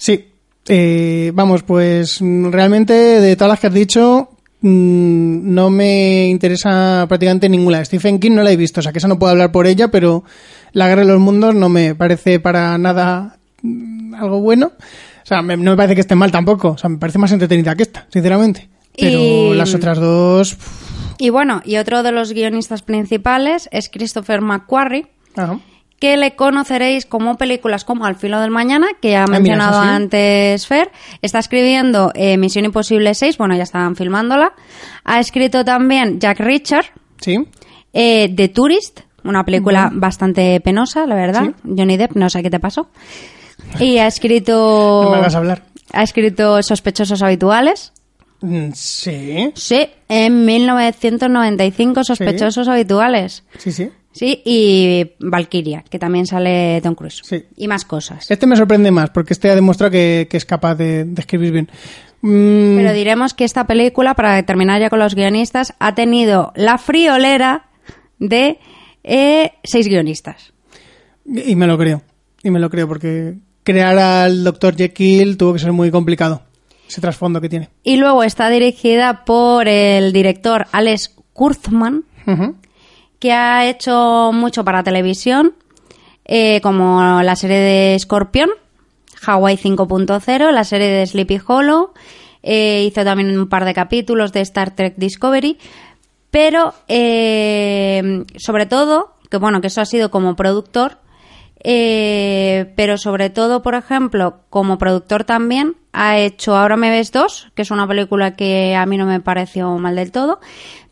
[0.00, 0.24] Sí.
[0.66, 7.48] Eh, vamos, pues realmente de todas las que has dicho, mm, no me interesa prácticamente
[7.48, 7.84] ninguna.
[7.84, 9.88] Stephen King no la he visto, o sea que esa no puedo hablar por ella,
[9.88, 10.24] pero
[10.72, 14.72] La Guerra de los Mundos no me parece para nada mm, algo bueno.
[15.22, 16.68] O sea, me- no me parece que esté mal tampoco.
[16.70, 18.68] O sea, me parece más entretenida que esta, sinceramente.
[18.96, 19.18] Pero
[19.52, 20.56] Y- las otras dos...
[21.18, 25.58] Y bueno, y otro de los guionistas principales es Christopher McQuarrie, Ajá.
[26.00, 30.66] Que le conoceréis como películas como Al filo del mañana, que ha Ah, mencionado antes
[30.66, 30.90] Fer.
[31.22, 34.54] Está escribiendo eh, Misión Imposible 6, bueno, ya estaban filmándola.
[35.04, 36.86] Ha escrito también Jack Richard,
[37.20, 37.36] Sí.
[37.92, 41.42] eh, The Tourist, una película bastante penosa, la verdad.
[41.44, 41.74] Sí.
[41.76, 42.88] Johnny Depp, no sé qué te pasó.
[43.78, 45.02] Y ha escrito...
[45.04, 45.62] No me hagas hablar.
[45.92, 47.92] Ha escrito Sospechosos Habituales.
[48.40, 49.52] Mm, Sí.
[49.54, 53.44] Sí, en 1995 Sospechosos Habituales.
[53.58, 53.90] Sí, sí.
[54.12, 57.20] Sí, y Valkyria, que también sale Tom Cruise.
[57.24, 57.44] Sí.
[57.56, 58.28] Y más cosas.
[58.30, 61.52] Este me sorprende más, porque este ha demostrado que, que es capaz de, de escribir
[61.52, 61.68] bien.
[62.22, 66.76] Mm, Pero diremos que esta película, para terminar ya con los guionistas, ha tenido la
[66.78, 67.68] friolera
[68.18, 68.58] de
[69.04, 70.52] eh, seis guionistas.
[71.24, 72.02] Y me lo creo.
[72.42, 74.74] Y me lo creo porque crear al Dr.
[74.76, 76.42] Jekyll tuvo que ser muy complicado.
[76.88, 77.68] Ese trasfondo que tiene.
[77.84, 82.56] Y luego está dirigida por el director Alex Kurtzman, Ujú.
[83.20, 85.54] Que ha hecho mucho para televisión,
[86.24, 88.50] eh, como la serie de Scorpion,
[89.24, 91.92] Hawaii 5.0, la serie de Sleepy Hollow,
[92.42, 95.58] eh, hizo también un par de capítulos de Star Trek Discovery,
[96.30, 100.98] pero eh, sobre todo, que bueno, que eso ha sido como productor,
[101.62, 107.48] eh, pero sobre todo, por ejemplo, como productor también, ha hecho Ahora me ves dos,
[107.54, 110.40] que es una película que a mí no me pareció mal del todo,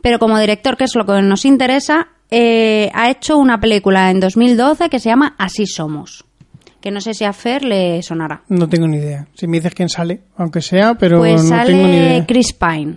[0.01, 4.19] pero como director, que es lo que nos interesa, eh, ha hecho una película en
[4.19, 6.25] 2012 que se llama Así somos,
[6.81, 8.41] que no sé si a Fer le sonará.
[8.49, 9.27] No tengo ni idea.
[9.35, 12.25] Si me dices quién sale, aunque sea, pero Pues no tengo ni sale idea.
[12.25, 12.95] Chris Pine.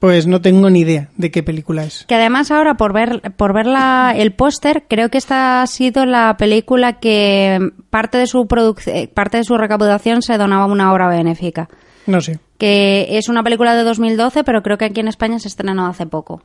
[0.00, 2.04] Pues no tengo ni idea de qué película es.
[2.06, 6.06] Que además ahora por ver por ver la- el póster creo que esta ha sido
[6.06, 7.58] la película que
[7.90, 11.68] parte de su produc- parte de su recaudación se donaba a una obra benéfica.
[12.06, 12.38] No sé.
[12.58, 16.06] Que es una película de 2012, pero creo que aquí en España se estrenó hace
[16.06, 16.42] poco.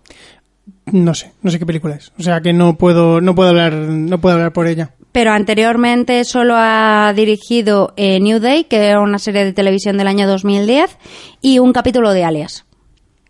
[0.92, 1.32] No sé.
[1.42, 2.12] No sé qué película es.
[2.20, 4.92] O sea que no puedo, no puedo hablar, no puedo hablar por ella.
[5.12, 10.08] Pero anteriormente solo ha dirigido eh, New Day, que era una serie de televisión del
[10.08, 10.98] año 2010,
[11.42, 12.66] y un capítulo de Alias.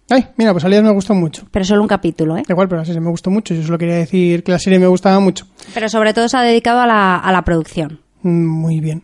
[0.10, 1.46] Ay, mira, pues Alias me gustó mucho.
[1.52, 2.44] Pero solo un capítulo, ¿eh?
[2.48, 3.54] Igual, pero la serie me gustó mucho.
[3.54, 5.46] Yo solo quería decir que la serie me gustaba mucho.
[5.74, 8.00] Pero sobre todo se ha dedicado a la, a la producción.
[8.22, 9.04] Mm, Muy bien.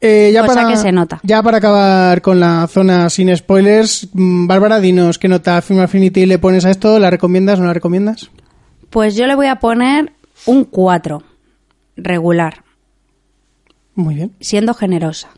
[0.00, 1.20] Eh, ya Cosa para, que se nota.
[1.22, 6.26] Ya para acabar con la zona sin spoilers, mm, Bárbara, dinos qué nota Film Affinity
[6.26, 6.98] le pones a esto.
[6.98, 8.30] ¿La recomiendas o no la recomiendas?
[8.90, 10.12] Pues yo le voy a poner
[10.44, 11.22] un 4,
[11.96, 12.62] regular,
[13.94, 14.32] Muy bien.
[14.40, 15.28] siendo generosa.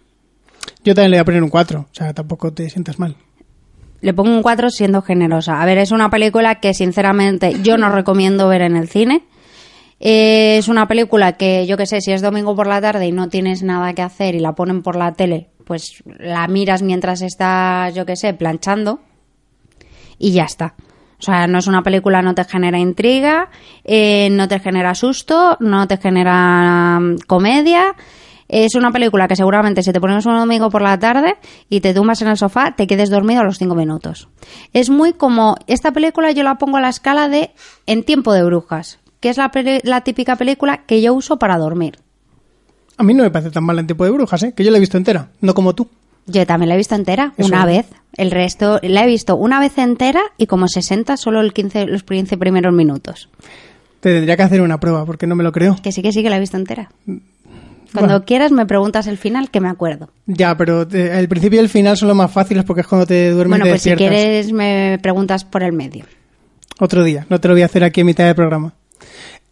[0.84, 1.80] Yo también le voy a poner un 4.
[1.80, 3.16] O sea, tampoco te sientas mal.
[4.00, 5.60] Le pongo un 4 siendo generosa.
[5.60, 9.22] A ver, es una película que sinceramente yo no recomiendo ver en el cine.
[10.00, 13.28] Es una película que yo que sé, si es domingo por la tarde y no
[13.28, 17.94] tienes nada que hacer y la ponen por la tele, pues la miras mientras estás,
[17.94, 19.00] yo que sé, planchando
[20.18, 20.74] y ya está.
[21.18, 23.50] O sea, no es una película, no te genera intriga,
[23.82, 27.96] eh, no te genera susto, no te genera mm, comedia.
[28.46, 31.36] Es una película que seguramente si te pones un domingo por la tarde
[31.68, 34.28] y te tumbas en el sofá, te quedes dormido a los cinco minutos.
[34.72, 37.50] Es muy como, esta película yo la pongo a la escala de
[37.84, 41.98] En tiempo de brujas, que es la, típica película que yo uso para dormir.
[42.96, 44.52] A mí no me parece tan mal en tiempo de brujas, ¿eh?
[44.56, 45.88] Que yo la he visto entera, no como tú.
[46.26, 47.66] Yo también la he visto entera, Eso una es.
[47.66, 47.86] vez.
[48.16, 52.02] El resto la he visto una vez entera y como 60 solo el 15, los
[52.02, 53.28] 15 primeros minutos.
[54.00, 55.76] Te tendría que hacer una prueba porque no me lo creo.
[55.82, 56.90] Que sí, que sí, que la he visto entera.
[57.92, 58.24] Cuando Bueno.
[58.26, 60.10] quieras me preguntas el final, que me acuerdo.
[60.26, 63.06] Ya, pero te- el principio y el final son los más fáciles porque es cuando
[63.06, 66.04] te duermes bueno, pues si quieres me preguntas por el medio.
[66.80, 68.74] Otro día, no te lo voy a hacer aquí en mitad del programa.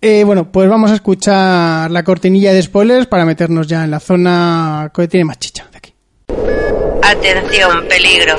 [0.01, 4.01] Eh, bueno, pues vamos a escuchar la cortinilla de spoilers para meternos ya en la
[4.01, 5.95] zona que tiene más chicha de aquí.
[7.03, 8.37] Atención, peligro.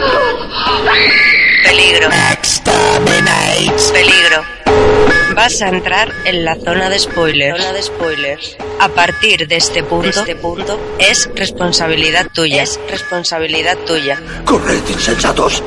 [1.64, 2.10] Peligro.
[3.94, 4.44] Peligro.
[5.36, 7.62] Vas a entrar en la zona de spoilers.
[7.62, 8.58] Zona de spoilers.
[8.80, 12.64] A partir de este punto, este punto es responsabilidad tuya.
[12.64, 14.20] Es responsabilidad tuya.
[14.46, 15.64] ¡Corred, insensatos!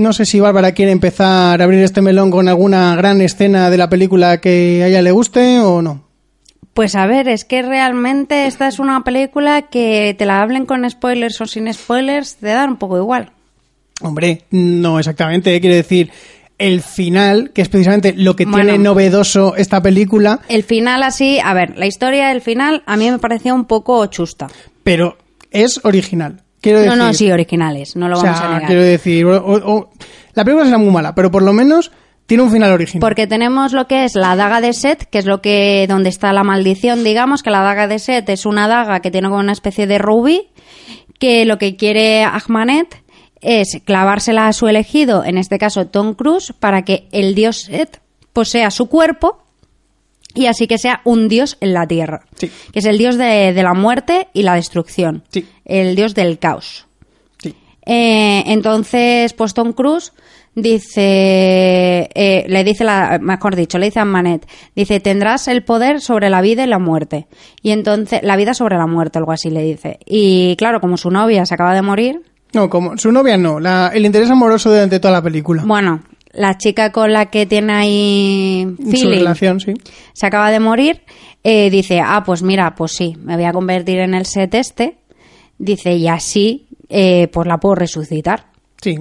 [0.00, 3.76] No sé si Bárbara quiere empezar a abrir este melón con alguna gran escena de
[3.76, 6.04] la película que a ella le guste o no.
[6.72, 10.88] Pues a ver, es que realmente esta es una película que te la hablen con
[10.88, 13.32] spoilers o sin spoilers, te da un poco igual.
[14.00, 15.60] Hombre, no exactamente, ¿eh?
[15.60, 16.10] quiero decir,
[16.56, 18.64] el final, que es precisamente lo que Bueno.
[18.70, 23.10] tiene novedoso esta película, El final así, a ver, la historia del final a mí
[23.10, 24.46] me pareció un poco chusta.
[24.82, 25.18] pero
[25.50, 26.40] es original.
[26.60, 28.66] Quiero No, decir, no, sí, originales, no lo o vamos sea, a negar.
[28.68, 29.90] quiero decir, o- o- o-
[30.34, 31.90] la película será muy mala, pero por lo menos
[32.26, 33.00] tiene un final original.
[33.00, 36.32] Porque tenemos lo que es la daga de Set, que es lo que donde está
[36.32, 39.52] la maldición, digamos, que la daga de Set es una daga que tiene como una
[39.52, 40.48] especie de rubí,
[41.18, 43.02] que lo que quiere Ahmanet
[43.40, 48.00] es clavársela a su elegido, en este caso Tom Cruise, para que el dios Set
[48.32, 49.38] posea su cuerpo
[50.34, 52.50] y así que sea un dios en la tierra, Sí.
[52.72, 55.46] que es el dios de, de la muerte y la destrucción, Sí.
[55.64, 56.86] el dios del caos.
[57.38, 57.54] Sí.
[57.86, 60.12] Eh, entonces, pues Tom Cruise
[60.54, 66.00] dice, eh, le dice, la, mejor dicho, le dice a Manet, dice, tendrás el poder
[66.00, 67.26] sobre la vida y la muerte.
[67.62, 69.98] Y entonces, la vida sobre la muerte, algo así le dice.
[70.06, 73.92] Y claro, como su novia se acaba de morir, No, como su novia no, la-
[73.94, 75.62] el interés amoroso durante toda la película.
[75.64, 79.74] bueno, la chica con la que tiene ahí Su feeling relación, sí.
[80.12, 81.02] se acaba de morir,
[81.42, 84.98] eh, dice, ah, pues mira, pues sí, me voy a convertir en el set este.
[85.58, 88.46] Dice, y así, eh, pues la puedo resucitar.
[88.80, 88.98] Sí.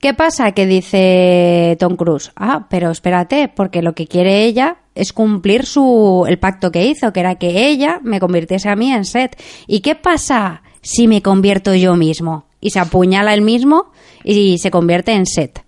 [0.00, 0.52] ¿Qué pasa?
[0.52, 6.24] Que dice Tom Cruise, ah, pero espérate, porque lo que quiere ella es cumplir su
[6.28, 9.40] el pacto que hizo, que era que ella me convirtiese a mí en Set.
[9.66, 12.46] ¿Y qué pasa si me convierto yo mismo?
[12.60, 13.90] Y se apuñala él mismo
[14.22, 15.64] y se convierte en Set.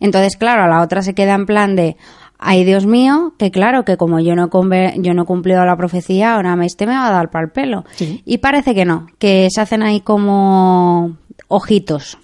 [0.00, 1.96] Entonces, claro, la otra se queda en plan de,
[2.38, 5.76] ay Dios mío, que claro, que como yo no, conve- yo no he cumplido la
[5.76, 7.84] profecía, ahora me- este me va a dar para el pelo.
[7.96, 8.22] Sí.
[8.24, 11.16] Y parece que no, que se hacen ahí como
[11.48, 12.18] ojitos,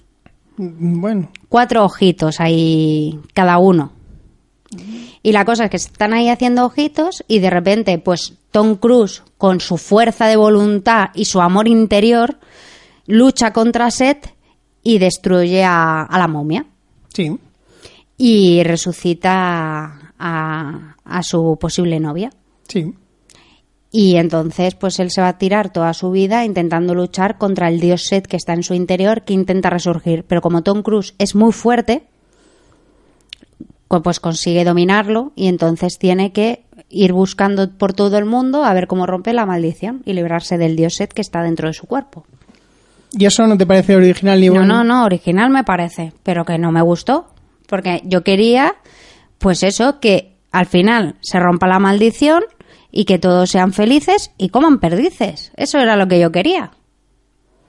[0.56, 3.92] Bueno, cuatro ojitos ahí cada uno.
[5.22, 9.22] Y la cosa es que están ahí haciendo ojitos y de repente, pues Tom Cruise,
[9.38, 12.38] con su fuerza de voluntad y su amor interior,
[13.06, 14.34] lucha contra Seth
[14.82, 16.66] y destruye a- a la momia
[17.14, 17.38] sí.
[18.18, 22.30] Y resucita a, a su posible novia.
[22.68, 22.92] Sí.
[23.90, 27.80] Y entonces, pues él se va a tirar toda su vida intentando luchar contra el
[27.80, 30.24] dios Set que está en su interior, que intenta resurgir.
[30.28, 32.02] Pero como Tom Cruise es muy fuerte,
[33.88, 38.86] pues consigue dominarlo y entonces tiene que ir buscando por todo el mundo a ver
[38.86, 42.26] cómo rompe la maldición y librarse del dios Set que está dentro de su cuerpo.
[43.12, 46.58] ¿Y eso no te parece original ni No, no, no, original me parece, pero que
[46.58, 47.28] no me gustó.
[47.68, 48.76] Porque yo quería,
[49.38, 52.42] pues eso, que al final se rompa la maldición
[52.90, 55.52] y que todos sean felices y coman perdices.
[55.56, 56.72] Eso era lo que yo quería.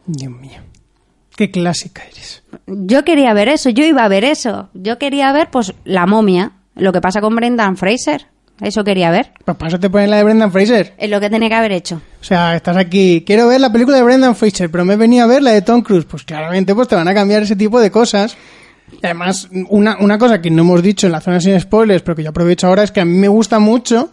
[0.06, 0.62] Dios mío.
[1.36, 2.44] Qué clásica eres.
[2.66, 4.70] Yo quería ver eso, yo iba a ver eso.
[4.74, 8.28] Yo quería ver, pues, la momia, lo que pasa con Brendan Fraser.
[8.62, 9.32] Eso quería ver.
[9.46, 10.94] Pues para eso te ponen la de Brendan Fraser.
[10.98, 12.02] Es lo que tenía que haber hecho.
[12.20, 15.24] O sea, estás aquí, quiero ver la película de Brendan Fraser, pero me he venido
[15.24, 16.06] a ver la de Tom Cruise.
[16.06, 18.36] Pues claramente pues te van a cambiar ese tipo de cosas.
[18.92, 22.16] Y además, una, una cosa que no hemos dicho en la zona sin spoilers, pero
[22.16, 24.12] que yo aprovecho ahora, es que a mí me gusta mucho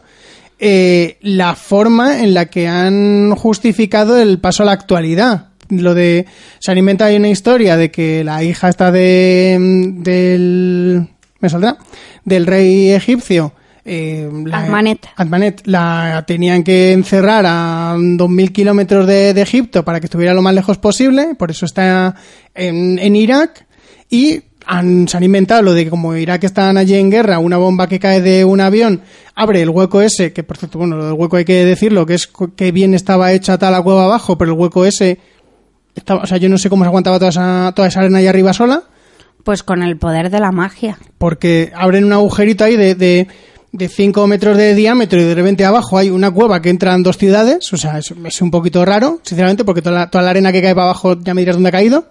[0.58, 5.48] eh, la forma en la que han justificado el paso a la actualidad.
[5.68, 6.26] Lo de,
[6.60, 9.56] se han inventado ahí una historia de que la hija está de,
[10.16, 11.08] del,
[11.40, 11.76] me saldrá,
[12.24, 13.52] del rey egipcio.
[13.84, 15.06] eh, la- Admanet.
[15.16, 20.42] Admanet la tenían que encerrar a 2.000 kilómetros de, de Egipto para que estuviera lo
[20.42, 22.14] más lejos posible, por eso está
[22.54, 23.66] en, en Irak,
[24.08, 27.56] y han, se han inventado lo de que como Irak están allí en guerra, una
[27.56, 29.00] bomba que cae de un avión
[29.34, 32.14] abre el hueco ese, que por cierto, bueno, lo del hueco hay que decirlo, que
[32.14, 35.18] es que bien estaba hecha tal la cueva abajo, pero el hueco ese,
[35.94, 38.26] estaba, o sea, yo no sé cómo se aguantaba toda esa, toda esa arena ahí
[38.26, 38.82] arriba sola,
[39.44, 40.98] Pues con el poder de la magia.
[41.18, 43.28] porque abren un agujerito ahí de, de,
[43.72, 47.18] de 5 metros de diámetro y de repente abajo hay una cueva que entran dos
[47.18, 50.50] ciudades, o sea, es, es un poquito raro, sinceramente, porque toda la, toda la arena
[50.50, 52.06] que cae para abajo ya me dirás dónde ha caído,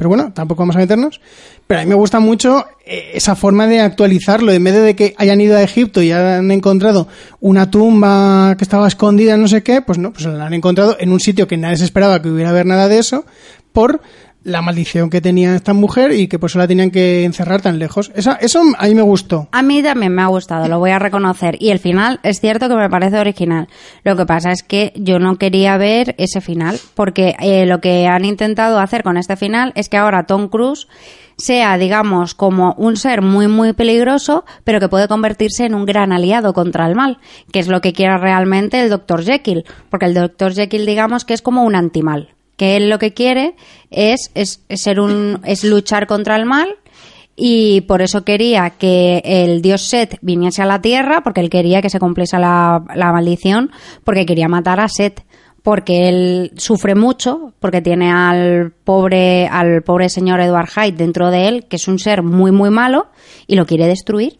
[0.00, 1.20] pero bueno, tampoco vamos a meternos.
[1.66, 5.14] Pero a mí me gusta mucho eh, esa forma de actualizarlo, en vez de que
[5.18, 7.06] hayan ido a Egipto y han encontrado
[7.40, 11.12] una tumba que estaba escondida no sé qué, pues no, pues la han encontrado en
[11.12, 13.26] un sitio que nadie se esperaba que hubiera haber nada de eso,
[13.74, 14.00] por
[14.42, 17.78] la maldición que tenía esta mujer y que por eso la tenían que encerrar tan
[17.78, 18.10] lejos.
[18.14, 18.32] Eso
[18.78, 19.48] a mí me gustó.
[19.52, 21.56] A mí también me ha gustado, lo voy a reconocer.
[21.60, 23.68] Y el final es cierto que me parece original.
[24.02, 28.06] Lo que pasa es que yo no quería ver ese final, porque eh, lo que
[28.06, 30.88] han intentado hacer con este final es que ahora Tom Cruise
[31.36, 36.12] sea, digamos, como un ser muy, muy peligroso, pero que puede convertirse en un gran
[36.12, 37.18] aliado contra el mal,
[37.52, 39.24] que es lo que quiere realmente el Dr.
[39.24, 40.52] Jekyll, porque el Dr.
[40.52, 43.54] Jekyll, digamos, que es como un antimal, que él lo que quiere
[43.90, 46.76] es, es, ser un, es luchar contra el mal
[47.34, 51.80] y por eso quería que el dios Set viniese a la tierra, porque él quería
[51.80, 53.70] que se cumpliese la, la maldición,
[54.04, 55.24] porque quería matar a Set,
[55.62, 61.48] porque él sufre mucho, porque tiene al pobre, al pobre señor Edward Hyde dentro de
[61.48, 63.06] él, que es un ser muy muy malo,
[63.46, 64.36] y lo quiere destruir.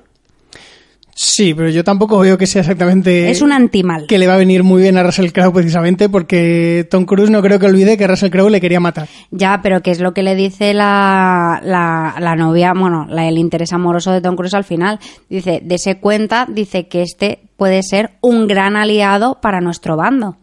[1.22, 3.30] Sí, pero yo tampoco veo que sea exactamente...
[3.30, 4.06] es un antimal.
[4.06, 7.42] que le va a venir muy bien a Russell Crowe precisamente porque Tom Cruise no
[7.42, 9.06] creo que olvide que Russell Crowe le quería matar.
[9.30, 13.36] Ya, pero ¿qué es lo que le dice la, la, la novia, bueno, la, el
[13.36, 14.98] interés amoroso de Tom Cruise al final?
[15.28, 20.38] Dice, dese cuenta, dice que este puede ser un gran aliado para nuestro bando.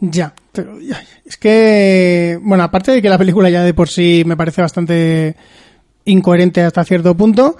[0.00, 0.76] Ya, pero
[1.24, 5.36] es que, bueno, aparte de que la película ya de por sí me parece bastante
[6.04, 7.56] incoherente hasta cierto punto,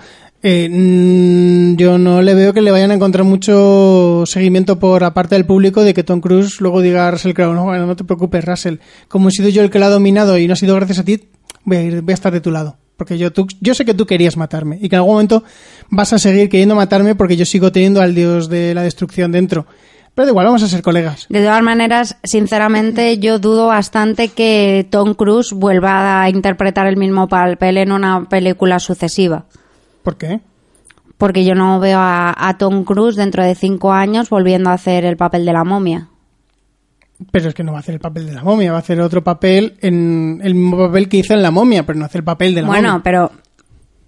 [0.46, 5.36] eh, mm, yo no le veo que le vayan a encontrar mucho seguimiento por aparte
[5.36, 8.04] del público de que Tom Cruise luego diga a Russell Crowe, no, bueno, no te
[8.04, 8.76] preocupes, Russell,
[9.08, 11.04] como he sido yo el que lo ha dominado y no ha sido gracias a
[11.04, 11.30] ti,
[11.64, 12.76] voy a, ir, voy a estar de tu lado.
[12.98, 15.44] Porque yo, tú, yo sé que tú querías matarme y que en algún momento
[15.88, 19.64] vas a seguir queriendo matarme porque yo sigo teniendo al dios de la destrucción dentro.
[20.14, 21.24] Pero da igual, vamos a ser colegas.
[21.30, 27.28] De todas maneras, sinceramente, yo dudo bastante que Tom Cruise vuelva a interpretar el mismo
[27.28, 29.46] papel en una película sucesiva.
[30.04, 30.40] ¿Por qué?
[31.18, 35.04] Porque yo no veo a, a Tom Cruise dentro de cinco años volviendo a hacer
[35.04, 36.08] el papel de la momia.
[37.30, 39.00] Pero es que no va a hacer el papel de la momia, va a hacer
[39.00, 42.24] otro papel en el mismo papel que hizo en la momia, pero no hace el
[42.24, 43.02] papel de la Bueno, momia.
[43.02, 43.32] pero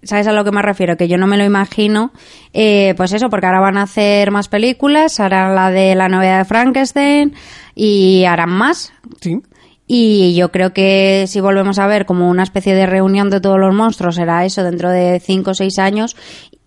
[0.03, 0.95] ¿Sabes a lo que me refiero?
[0.95, 2.11] Que yo no me lo imagino.
[2.53, 6.37] Eh, pues eso, porque ahora van a hacer más películas, harán la de la novia
[6.37, 7.33] de Frankenstein
[7.73, 8.93] y harán más.
[9.19, 9.41] Sí.
[9.87, 13.57] Y yo creo que si volvemos a ver como una especie de reunión de todos
[13.57, 16.15] los monstruos, será eso dentro de 5 o 6 años.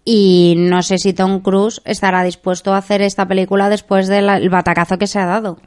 [0.04, 4.96] Y no sé si Tom Cruise estará dispuesto a hacer esta película después del batacazo
[4.96, 5.58] que se ha dado.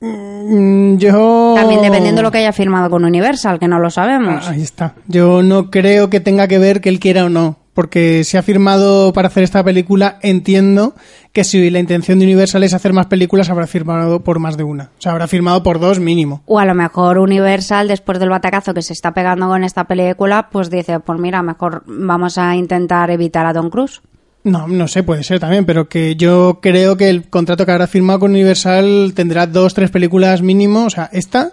[0.00, 1.52] Mm, Yo...
[1.54, 4.46] También dependiendo de lo que haya firmado con Universal, que no lo sabemos.
[4.46, 4.94] Ah, Ahí está.
[5.06, 7.58] Yo no creo que tenga que ver que él quiera o no.
[7.74, 10.94] Porque si ha firmado para hacer esta película, entiendo
[11.32, 14.64] que si la intención de Universal es hacer más películas, habrá firmado por más de
[14.64, 14.90] una.
[14.98, 16.42] O sea, habrá firmado por dos mínimo.
[16.46, 20.48] O a lo mejor Universal, después del batacazo que se está pegando con esta película,
[20.50, 24.02] pues dice, pues mira, mejor vamos a intentar evitar a Tom Cruise.
[24.44, 27.86] No, no sé, puede ser también, pero que yo creo que el contrato que habrá
[27.86, 31.52] firmado con Universal tendrá dos, tres películas mínimo, o sea, esta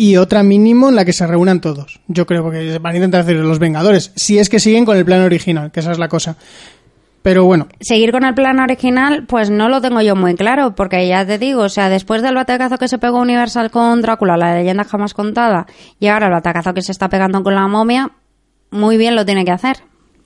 [0.00, 2.00] y otra mínimo en la que se reúnan todos.
[2.06, 5.04] Yo creo que van a intentar hacer los Vengadores, si es que siguen con el
[5.04, 6.36] plan original, que esa es la cosa.
[7.20, 11.06] Pero bueno, Seguir con el plan original, pues no lo tengo yo muy claro, porque
[11.08, 14.54] ya te digo, o sea, después del batacazo que se pegó Universal con Drácula, la
[14.54, 15.66] leyenda jamás contada,
[15.98, 18.12] y ahora el batacazo que se está pegando con la momia,
[18.70, 19.78] muy bien lo tiene que hacer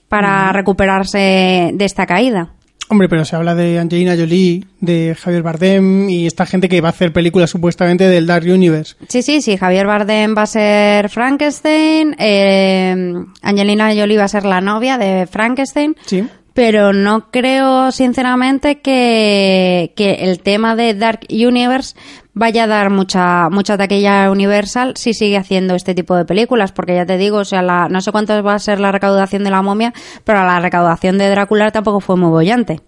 [0.07, 2.53] para recuperarse de esta caída.
[2.93, 6.89] Hombre, pero se habla de Angelina Jolie, de Javier Bardem y esta gente que va
[6.89, 8.95] a hacer películas supuestamente del Dark Universe.
[9.09, 14.45] Sí, sí, sí, Javier Bardem va a ser Frankenstein, eh, Angelina Jolie va a ser
[14.45, 16.23] la novia de Frankenstein, Sí.
[16.53, 21.95] pero no creo sinceramente que, que el tema de Dark Universe
[22.33, 26.95] vaya a dar mucha mucha taquilla Universal si sigue haciendo este tipo de películas, porque
[26.95, 29.51] ya te digo, o sea, la, no sé cuánto va a ser la recaudación de
[29.51, 32.81] la momia, pero la recaudación de Drácula tampoco fue muy bollante.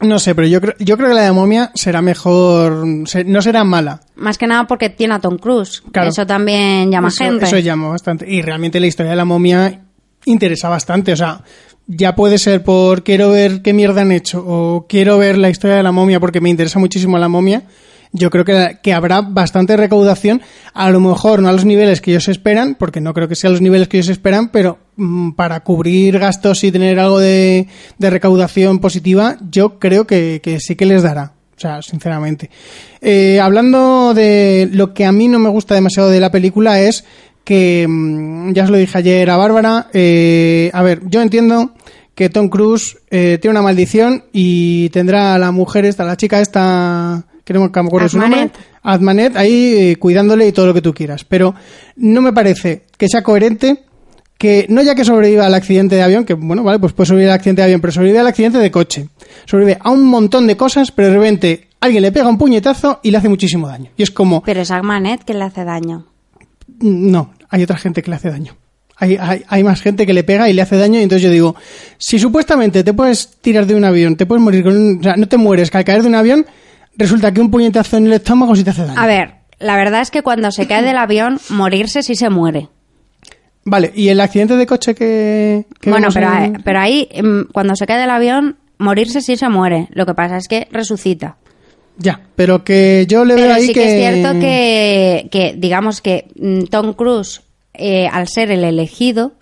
[0.00, 3.40] No sé, pero yo creo, yo creo que la de Momia será mejor, se- no
[3.40, 4.00] será mala.
[4.16, 5.80] Más que nada porque tiene a Tom Cruise.
[5.92, 6.08] Claro.
[6.08, 7.44] Eso también llama eso, gente.
[7.44, 8.28] Eso llama bastante.
[8.28, 9.82] Y realmente la historia de la momia
[10.24, 11.12] interesa bastante.
[11.12, 11.42] O sea,
[11.86, 15.76] ya puede ser por quiero ver qué mierda han hecho o quiero ver la historia
[15.76, 17.62] de la momia porque me interesa muchísimo la momia.
[18.14, 20.42] Yo creo que, habrá bastante recaudación,
[20.74, 23.54] a lo mejor no a los niveles que ellos esperan, porque no creo que sean
[23.54, 28.80] los niveles que ellos esperan, pero mm, para cubrir gastos y tener algo de, recaudación
[28.80, 31.32] positiva, yo creo que, sí que les dará.
[31.56, 32.50] O sea, sinceramente.
[33.00, 37.04] Eh, hablando de lo que a mí no me gusta demasiado de la película es
[37.44, 41.72] que, mm, ya os lo dije ayer a Bárbara, eh, a ver, yo entiendo
[42.14, 46.40] que Tom Cruise eh, tiene una maldición y tendrá a la mujer esta, la chica
[46.40, 48.58] esta, que no me acuerdo su nombre, Azmanet.
[48.82, 51.24] Azmanet, ahí eh, cuidándole y todo lo que tú quieras.
[51.24, 51.54] Pero
[51.96, 53.84] no me parece que sea coherente
[54.42, 57.30] que no ya que sobreviva al accidente de avión, que bueno, vale, pues puede sobrevivir
[57.30, 59.08] al accidente de avión, pero sobrevive al accidente de coche.
[59.46, 63.12] Sobrevive a un montón de cosas, pero de repente alguien le pega un puñetazo y
[63.12, 63.90] le hace muchísimo daño.
[63.96, 66.06] Y es como, Pero es Agmanet que le hace daño.
[66.80, 68.56] no, hay otra gente que le hace daño.
[68.96, 71.30] Hay, hay, hay más gente que le pega y le hace daño y entonces yo
[71.30, 71.54] digo,
[71.98, 75.14] si supuestamente te puedes tirar de un avión, te puedes morir con un, o sea,
[75.16, 76.46] no te mueres que al caer de un avión,
[76.96, 78.98] resulta que un puñetazo en el estómago sí te hace daño.
[79.00, 82.68] A ver, la verdad es que cuando se cae del avión, morirse sí se muere.
[83.64, 85.66] Vale, ¿y el accidente de coche que...
[85.80, 89.48] que bueno, pero, en- pero ahí, em, cuando se cae del avión, morirse sí se
[89.48, 89.86] muere.
[89.92, 91.36] Lo que pasa es que resucita.
[91.98, 93.84] Ya, pero que yo le veo Pero ahí sí que...
[93.84, 97.42] es cierto que, que digamos que mm, Tom Cruise,
[97.74, 99.34] eh, al ser el elegido,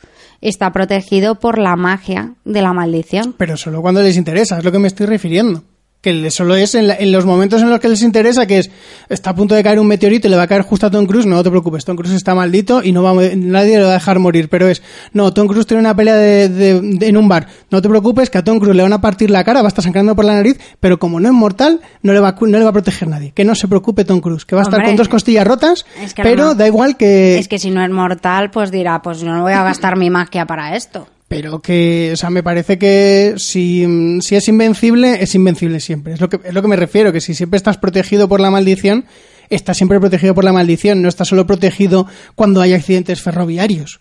[0.42, 3.34] está protegido por la magia de la maldición.
[3.38, 5.62] Pero solo cuando les interesa, es lo que me estoy refiriendo.
[6.00, 8.70] Que solo es en, la- en los momentos en los que les interesa, que es,
[9.10, 11.04] está a punto de caer un meteorito y le va a caer justo a Tom
[11.04, 13.94] Cruise, no te preocupes, Tom Cruise está maldito y no va, nadie le va a
[13.94, 14.48] dejar morir.
[14.48, 14.82] Pero es,
[15.12, 18.30] no, Tom Cruise tiene una pelea de, de- de- en un bar, no te preocupes,
[18.30, 20.24] que a Tom Cruise le van a partir la cara, va a estar sangrando por
[20.24, 23.06] la nariz, pero como no es mortal, no le va, no le va a proteger
[23.06, 23.32] nadie.
[23.34, 25.84] Que no se preocupe Tom Cruise, que va a estar Hombre, con dos costillas rotas,
[26.02, 27.38] es que pero da igual que...
[27.38, 30.08] Es que si no es mortal, pues dirá, pues yo no voy a gastar mi
[30.08, 31.08] magia para esto.
[31.30, 33.86] Pero que, o sea, me parece que si,
[34.20, 36.14] si es invencible, es invencible siempre.
[36.14, 38.50] Es lo, que, es lo que me refiero, que si siempre estás protegido por la
[38.50, 39.04] maldición,
[39.48, 44.00] estás siempre protegido por la maldición, no estás solo protegido cuando hay accidentes ferroviarios.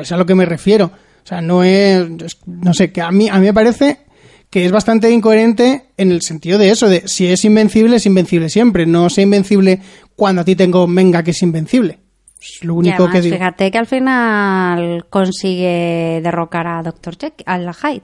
[0.00, 0.86] Es a lo que me refiero.
[1.22, 2.08] O sea, no es,
[2.46, 3.98] no sé, que a mí, a mí me parece
[4.48, 8.48] que es bastante incoherente en el sentido de eso, de si es invencible, es invencible
[8.48, 8.86] siempre.
[8.86, 9.82] No es invencible
[10.16, 11.98] cuando a ti te convenga que es invencible.
[12.40, 13.36] Es lo Y único además, que digo.
[13.36, 17.16] fíjate que al final consigue derrocar a Dr.
[17.18, 18.02] Jekyll, a la Hyde.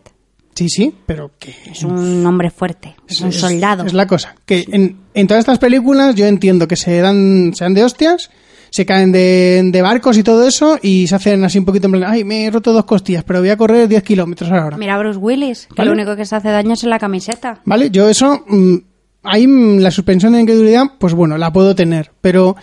[0.55, 3.85] Sí, sí, pero que Es un hombre fuerte, es un soldado.
[3.85, 4.35] Es la cosa.
[4.47, 8.31] Que en, en todas estas películas yo entiendo que se dan, se dan de hostias,
[8.71, 11.93] se caen de, de barcos y todo eso, y se hacen así un poquito en
[11.93, 14.67] plan, ay, me he roto dos costillas, pero voy a correr 10 kilómetros a la
[14.67, 14.77] hora.
[14.79, 15.91] Mira a Bruce Willis, que ¿Vale?
[15.91, 17.61] lo único que se hace daño es en la camiseta.
[17.67, 17.91] ¿Vale?
[17.91, 18.77] Yo eso, mm,
[19.25, 22.57] ahí mm, la suspensión de incredulidad, pues bueno, la puedo tener, pero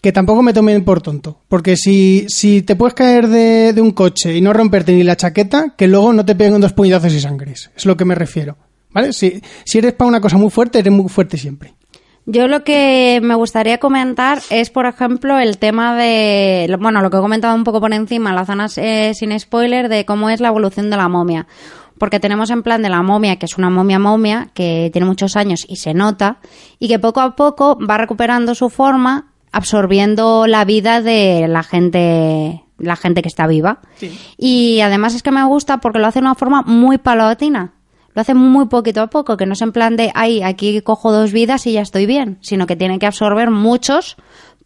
[0.00, 1.40] que tampoco me tomen por tonto.
[1.48, 5.16] Porque si, si te puedes caer de, de un coche y no romperte ni la
[5.16, 7.70] chaqueta, que luego no te peguen dos puñetazos y sangres.
[7.76, 8.56] Es lo que me refiero.
[8.90, 9.12] ¿Vale?
[9.12, 11.74] Si, si eres para una cosa muy fuerte, eres muy fuerte siempre.
[12.30, 17.16] Yo lo que me gustaría comentar es, por ejemplo, el tema de, bueno, lo que
[17.16, 20.48] he comentado un poco por encima, las zonas eh, sin spoiler, de cómo es la
[20.48, 21.46] evolución de la momia.
[21.96, 25.36] Porque tenemos en plan de la momia, que es una momia momia, que tiene muchos
[25.36, 26.38] años y se nota,
[26.78, 32.64] y que poco a poco va recuperando su forma, absorbiendo la vida de la gente,
[32.78, 33.80] la gente que está viva.
[34.36, 37.74] Y además es que me gusta porque lo hace de una forma muy paulatina.
[38.14, 41.12] Lo hace muy poquito a poco, que no es en plan de, ay, aquí cojo
[41.12, 44.16] dos vidas y ya estoy bien, sino que tiene que absorber muchos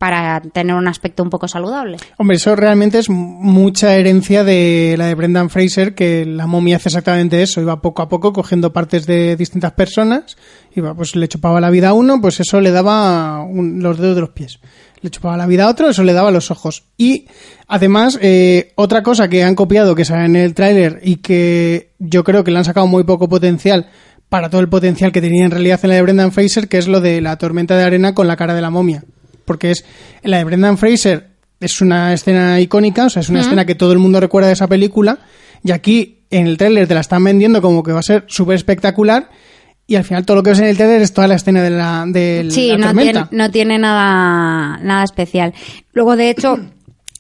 [0.02, 1.96] para tener un aspecto un poco saludable.
[2.16, 6.88] Hombre, eso realmente es mucha herencia de la de Brendan Fraser, que la momia hace
[6.88, 7.60] exactamente eso.
[7.60, 10.36] Iba poco a poco cogiendo partes de distintas personas.
[10.74, 14.20] Iba, pues le chupaba la vida a uno, pues eso le daba los dedos de
[14.22, 14.58] los pies.
[15.02, 16.82] Le chupaba la vida a otro, eso le daba los ojos.
[16.98, 17.28] Y
[17.68, 22.24] además, eh, otra cosa que han copiado, que sale en el tráiler y que yo
[22.24, 23.88] creo que le han sacado muy poco potencial
[24.28, 26.88] para todo el potencial que tenía en realidad en la de Brendan Fraser, que es
[26.88, 29.04] lo de la tormenta de arena con la cara de la momia.
[29.44, 29.84] Porque es
[30.22, 31.30] la de Brendan Fraser
[31.60, 34.54] es una escena icónica, o sea, es una escena que todo el mundo recuerda de
[34.54, 35.20] esa película,
[35.62, 38.56] y aquí en el tráiler te la están vendiendo como que va a ser súper
[38.56, 39.30] espectacular,
[39.86, 41.70] y al final todo lo que ves en el tráiler es toda la escena de
[41.70, 43.28] la, de Sí, la no tormenta.
[43.28, 45.54] tiene, no tiene nada, nada especial.
[45.92, 46.58] Luego, de hecho,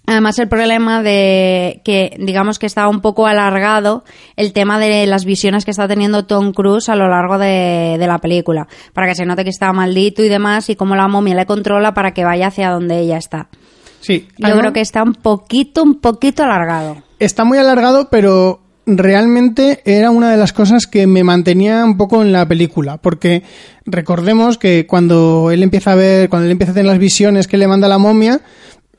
[0.06, 4.04] además el problema de que, digamos que está un poco alargado
[4.36, 8.06] el tema de las visiones que está teniendo Tom Cruise a lo largo de, de
[8.06, 11.34] la película, para que se note que está maldito y demás, y cómo la momia
[11.34, 13.48] le controla para que vaya hacia donde ella está.
[14.00, 16.96] Sí, Yo creo que está un poquito, un poquito alargado.
[17.20, 22.22] está muy alargado, pero realmente era una de las cosas que me mantenía un poco
[22.22, 23.44] en la película, porque
[23.86, 27.58] recordemos que cuando él empieza a ver, cuando él empieza a tener las visiones que
[27.58, 28.40] le manda la momia,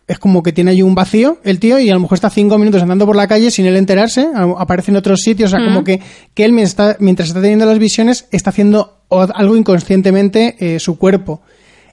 [0.07, 2.57] es como que tiene ahí un vacío el tío y a lo mejor está cinco
[2.57, 4.27] minutos andando por la calle sin él enterarse,
[4.57, 6.01] aparece en otros sitios, o sea, como que,
[6.33, 10.97] que él mientras está, mientras está teniendo las visiones está haciendo algo inconscientemente eh, su
[10.97, 11.41] cuerpo.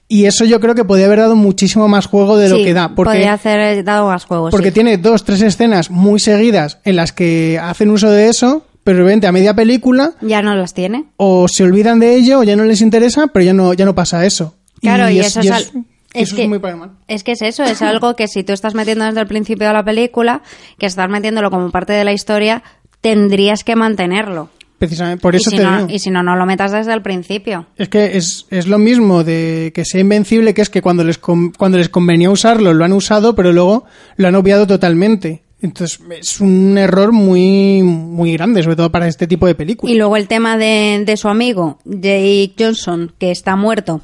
[0.07, 2.89] Y eso yo creo que podría haber dado muchísimo más juego de lo que da.
[2.95, 4.51] Porque podría hacer dado más juegos.
[4.51, 4.73] porque sí.
[4.73, 9.03] tiene dos, tres escenas muy seguidas en las que hacen uso de eso, pero de
[9.05, 11.05] repente a media película Ya no las tiene.
[11.15, 13.95] o se olvidan de ello o ya no les interesa, pero ya no, ya no
[13.95, 14.55] pasa eso.
[14.81, 15.71] Claro, y, eso, es, al- y es
[16.13, 16.59] eso que, es muy
[17.07, 19.73] es que es eso, es algo que si tú estás metiendo desde el principio de
[19.73, 20.41] la película,
[20.77, 22.63] que estás metiéndolo como parte de la historia,
[23.01, 24.49] tendrías que mantenerlo.
[24.77, 25.89] Precisamente, por y, eso si te no, digo.
[25.91, 27.67] y si no, no lo metas desde el principio.
[27.77, 31.19] Es que es, es lo mismo de que sea invencible, que es que cuando les,
[31.19, 33.85] con- cuando les convenía usarlo, lo han usado, pero luego
[34.17, 35.43] lo han obviado totalmente.
[35.61, 39.93] Entonces, es un error muy, muy grande, sobre todo para este tipo de películas.
[39.93, 44.01] Y luego el tema de, de su amigo, Jake Johnson, que está muerto,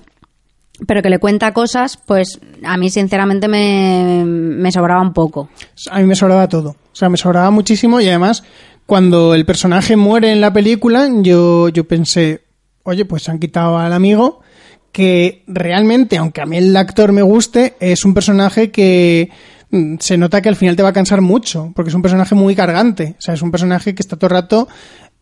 [0.86, 5.49] pero que le cuenta cosas, pues a mí sinceramente me, me sobraba un poco.
[5.89, 6.69] A mí me sobraba todo.
[6.69, 8.43] O sea, me sobraba muchísimo y además,
[8.86, 12.43] cuando el personaje muere en la película, yo, yo pensé,
[12.84, 14.41] oye, pues se han quitado al amigo,
[14.91, 19.30] que realmente, aunque a mí el actor me guste, es un personaje que
[19.69, 22.34] mm, se nota que al final te va a cansar mucho, porque es un personaje
[22.34, 23.15] muy cargante.
[23.17, 24.67] O sea, es un personaje que está todo el rato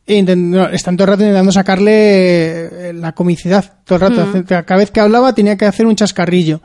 [0.08, 3.80] están todo el rato intentando sacarle eh, la comicidad.
[3.84, 4.22] Todo el rato.
[4.22, 6.62] Hace- Cada vez que hablaba tenía que hacer un chascarrillo.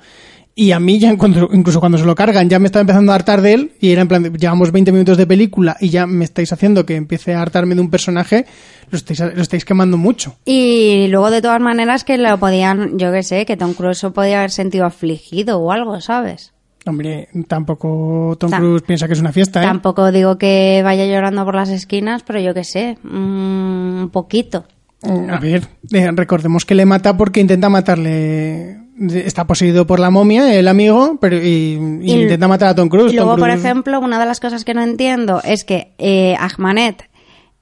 [0.55, 3.15] Y a mí ya encuentro, incluso cuando se lo cargan, ya me estaba empezando a
[3.15, 6.25] hartar de él y era en plan, llevamos 20 minutos de película y ya me
[6.25, 8.45] estáis haciendo que empiece a hartarme de un personaje,
[8.91, 10.37] lo estáis, lo estáis quemando mucho.
[10.45, 14.11] Y luego, de todas maneras, que lo podían, yo qué sé, que Tom Cruise se
[14.11, 16.53] podía haber sentido afligido o algo, ¿sabes?
[16.87, 19.67] Hombre, tampoco Tom Cruise piensa que es una fiesta, ¿eh?
[19.67, 24.65] Tampoco digo que vaya llorando por las esquinas, pero yo qué sé, mm, un poquito.
[25.03, 28.79] A ver, eh, recordemos que le mata porque intenta matarle.
[28.99, 32.89] Está poseído por la momia, el amigo, pero y, y Y- intenta matar a Tom
[32.91, 33.13] Cruise.
[33.13, 37.09] Y luego, por ejemplo, una de las cosas que no entiendo es que eh, Ahmanet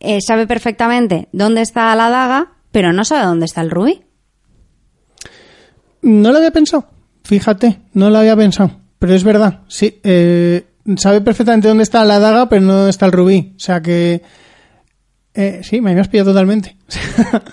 [0.00, 4.02] eh, sabe perfectamente dónde está la daga, pero no sabe dónde está el rubí.
[6.02, 6.86] No lo había pensado.
[7.24, 8.70] Fíjate, no lo había pensado.
[8.98, 10.00] Pero es verdad, sí.
[10.02, 10.64] eh,
[10.96, 13.52] sabe perfectamente dónde está la daga, pero no dónde está el rubí.
[13.56, 14.22] O sea que.
[15.34, 16.76] eh, sí, me habías pillado totalmente.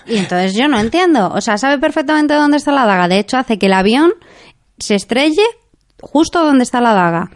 [0.06, 1.28] Y entonces yo no entiendo.
[1.32, 3.06] O sea, sabe perfectamente dónde está la daga.
[3.08, 4.12] De hecho, hace que el avión
[4.78, 5.42] se estrelle
[6.00, 7.30] justo donde está la daga.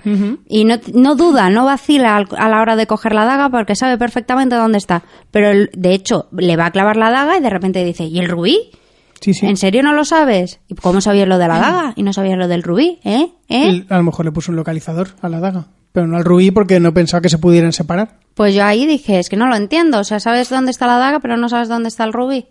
[0.48, 3.74] Y no, no duda, no vacila al- a la hora de coger la daga porque
[3.76, 5.02] sabe perfectamente dónde está.
[5.30, 8.18] Pero el- de hecho, le va a clavar la daga y de repente dice, ¿y
[8.18, 8.70] el rubí?
[9.21, 9.47] Sí, sí.
[9.47, 10.61] ¿En serio no lo sabes?
[10.68, 11.93] ¿Y cómo sabías lo de la daga?
[11.97, 13.33] Y no sabías lo del rubí, ¿eh?
[13.49, 13.85] ¿Eh?
[13.89, 15.66] A lo mejor le puso un localizador a la daga.
[15.93, 18.18] Pero no al rubí porque no pensaba que se pudieran separar.
[18.35, 19.99] Pues yo ahí dije, es que no lo entiendo.
[19.99, 22.47] O sea, sabes dónde está la daga, pero no sabes dónde está el rubí.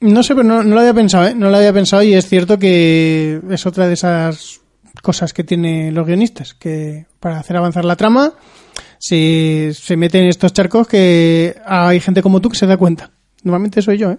[0.00, 1.34] No sé, pero no, no lo había pensado, ¿eh?
[1.34, 4.60] No lo había pensado y es cierto que es otra de esas
[5.02, 8.34] cosas que tienen los guionistas, que para hacer avanzar la trama
[8.98, 13.10] se, se meten en estos charcos que hay gente como tú que se da cuenta.
[13.42, 14.18] Normalmente soy yo, ¿eh?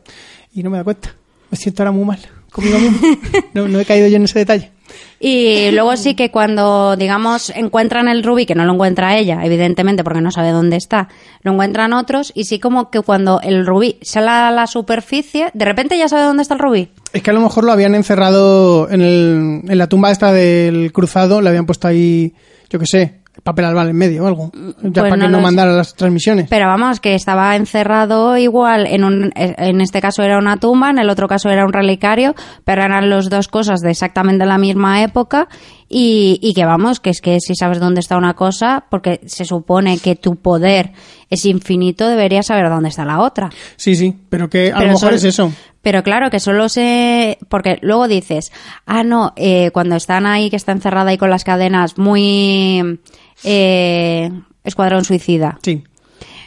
[0.54, 1.16] Y no me da cuenta.
[1.50, 2.20] Me siento ahora muy mal
[2.52, 3.00] conmigo mismo.
[3.54, 4.72] No, no he caído yo en ese detalle.
[5.20, 10.04] Y luego sí que cuando, digamos, encuentran el rubí, que no lo encuentra ella, evidentemente,
[10.04, 11.10] porque no sabe dónde está,
[11.41, 15.66] lo encuentran otros, y sí como que cuando el rubí sale a la superficie, de
[15.66, 16.89] repente ya sabe dónde está el rubí.
[17.12, 20.91] Es que a lo mejor lo habían encerrado en, el, en la tumba esta del
[20.93, 22.34] cruzado, le habían puesto ahí,
[22.70, 24.52] yo qué sé, papel albal en medio o algo.
[24.54, 26.48] Ya Pues para no que no mandara las transmisiones.
[26.50, 31.00] Pero vamos, que estaba encerrado igual, en, un, en este caso era una tumba, en
[31.00, 35.04] el otro caso era un relicario, pero eran las dos cosas de exactamente la misma
[35.04, 35.48] época
[35.88, 39.46] y, y que vamos, que es que si sabes dónde está una cosa, porque se
[39.46, 40.92] supone que tu poder
[41.30, 43.50] es infinito, deberías saber dónde está la otra.
[43.76, 45.52] Sí, sí, pero que a Pero lo mejor sol- es eso.
[45.82, 47.38] Pero claro, que solo se...
[47.48, 48.52] Porque luego dices,
[48.86, 53.00] ah, no, eh, cuando están ahí, que está encerrada ahí con las cadenas, muy...
[53.44, 54.30] Eh,
[54.64, 55.60] Escuadrón Suicida.
[55.64, 55.84] Sí.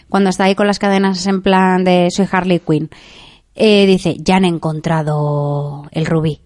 [0.09, 2.91] Cuando está ahí con las cadenas en plan de soy Harley Quinn,
[3.55, 6.41] eh, dice, ya han encontrado el rubí.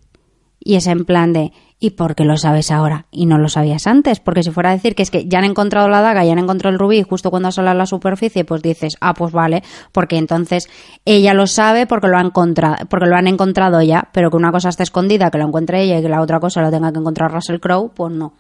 [0.61, 3.07] Y es en plan de, ¿y por qué lo sabes ahora?
[3.11, 4.19] Y no lo sabías antes.
[4.21, 6.39] Porque si fuera a decir que es que ya han encontrado la daga, ya han
[6.39, 9.63] encontrado el rubí, y justo cuando sale a la superficie, pues dices, ah, pues vale,
[9.93, 10.69] porque entonces
[11.05, 14.51] ella lo sabe porque lo, ha encontrado, porque lo han encontrado ya, pero que una
[14.51, 16.99] cosa esté escondida, que lo encuentre ella y que la otra cosa lo tenga que
[16.99, 18.33] encontrar Russell Crowe, pues no.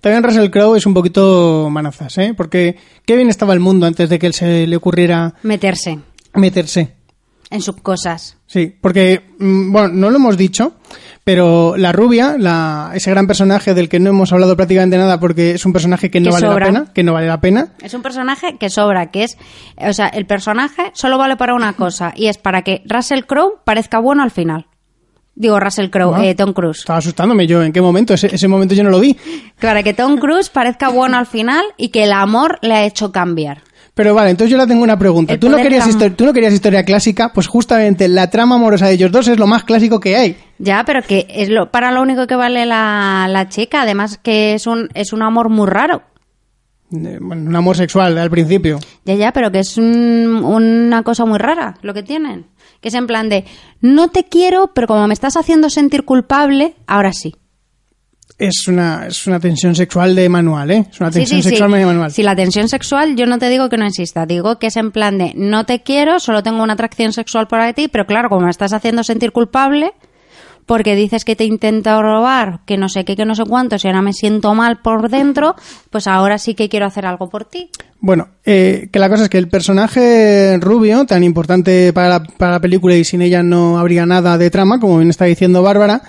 [0.00, 2.34] También Russell Crowe es un poquito manazas, ¿eh?
[2.36, 5.98] Porque qué bien estaba el mundo antes de que él se le ocurriera Meterse
[6.34, 6.94] meterse.
[7.50, 8.36] en sus cosas.
[8.46, 10.74] Sí, porque, mm, bueno, no lo hemos dicho,
[11.24, 15.52] pero la rubia, la, ese gran personaje del que no hemos hablado prácticamente nada porque
[15.52, 16.66] es un personaje que no Que vale sobra.
[16.66, 17.72] la pena, que no vale la pena.
[17.82, 19.36] Es un personaje que sobra, que es,
[19.76, 23.58] o sea, el personaje solo vale para una cosa y es para que Russell Crowe
[23.64, 24.66] parezca bueno al final.
[25.42, 26.24] Digo Russell Crowe, Ah.
[26.24, 26.78] eh, Tom Cruise.
[26.78, 28.14] Estaba asustándome yo, ¿en qué momento?
[28.14, 29.16] Ese, ese momento yo no lo vi.
[29.60, 33.10] Para que Tom Cruise parezca bueno al final y que el amor le ha hecho
[33.10, 33.58] cambiar.
[33.94, 35.36] Pero vale, entonces yo le tengo una pregunta.
[35.38, 35.84] ¿Tú no, querías
[36.16, 39.48] tú no querías historia clásica, pues justamente la trama amorosa de ellos dos es lo
[39.48, 40.36] más clásico que hay.
[40.58, 43.82] Ya, pero que es lo, para lo único que vale la, la chica.
[43.82, 46.02] Además que es un, es un amor muy raro.
[46.92, 48.78] Bueno, un amor sexual al principio.
[49.04, 52.46] Ya, ya, pero que es un- una cosa muy rara lo que tienen.
[52.80, 53.44] Que es en plan de,
[53.80, 57.34] no te quiero, pero como me estás haciendo sentir culpable, ahora sí.
[58.38, 60.86] Es una, es una tensión sexual de manual, ¿eh?
[60.90, 61.48] Es una tensión sí, sí.
[61.50, 62.10] sexual de manual.
[62.10, 64.26] Si la tensión sexual, yo no te digo que no exista.
[64.26, 67.60] Digo que es en plan de no te quiero, solo tengo una atracción sexual por
[67.74, 69.92] ti, pero claro, como me estás haciendo sentir culpable,
[70.66, 73.84] porque dices que te he intentado robar, que no sé qué, que no sé cuántos,
[73.84, 75.54] y ahora me siento mal por dentro,
[75.90, 77.70] pues ahora sí que quiero hacer algo por ti.
[78.00, 82.52] Bueno, eh, que la cosa es que el personaje rubio, tan importante para la, para
[82.52, 86.02] la película y sin ella no habría nada de trama, como bien está diciendo Bárbara,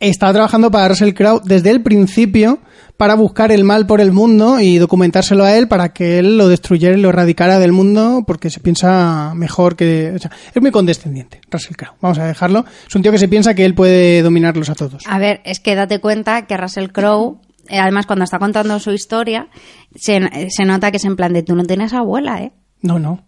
[0.00, 2.60] estaba trabajando para Russell Crowe desde el principio
[2.98, 6.48] para buscar el mal por el mundo y documentárselo a él para que él lo
[6.48, 10.12] destruyera y lo erradicara del mundo porque se piensa mejor que...
[10.16, 11.94] O sea, es muy condescendiente, Russell Crowe.
[12.00, 12.64] Vamos a dejarlo.
[12.88, 15.04] Es un tío que se piensa que él puede dominarlos a todos.
[15.06, 17.38] A ver, es que date cuenta que Russell Crowe,
[17.68, 19.46] eh, además cuando está contando su historia,
[19.94, 22.52] se, se nota que es en plan de tú no tienes abuela, ¿eh?
[22.82, 23.22] No, no.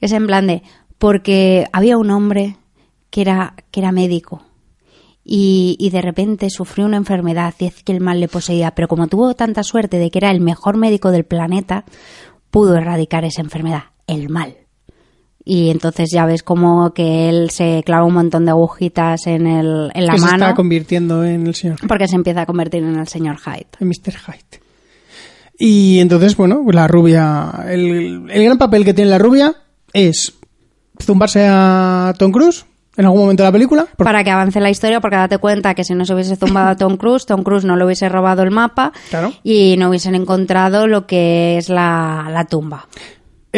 [0.00, 0.64] Es en plan de,
[0.98, 2.56] porque había un hombre
[3.10, 4.45] que era, que era médico
[5.28, 8.86] y, y de repente sufrió una enfermedad y es que el mal le poseía, pero
[8.86, 11.84] como tuvo tanta suerte de que era el mejor médico del planeta,
[12.52, 14.56] pudo erradicar esa enfermedad, el mal.
[15.44, 19.90] Y entonces ya ves como que él se clava un montón de agujitas en, el,
[19.94, 22.84] en la que se mano está convirtiendo en el señor porque se empieza a convertir
[22.84, 23.66] en el señor Hyde.
[23.80, 24.14] en Mr.
[24.14, 24.60] Hyde.
[25.58, 27.64] Y entonces, bueno, la rubia.
[27.68, 29.54] El, el gran papel que tiene la rubia
[29.92, 30.34] es
[31.00, 32.66] zumbarse a Tom Cruise
[32.96, 33.82] en algún momento de la película.
[33.84, 36.68] porque- Para que avance la historia, porque date cuenta que si no se hubiese zumbado
[36.70, 39.32] a Tom Cruise, Tom Cruise no le hubiese robado el mapa Claro.
[39.42, 42.86] y no hubiesen encontrado lo que es la, la tumba.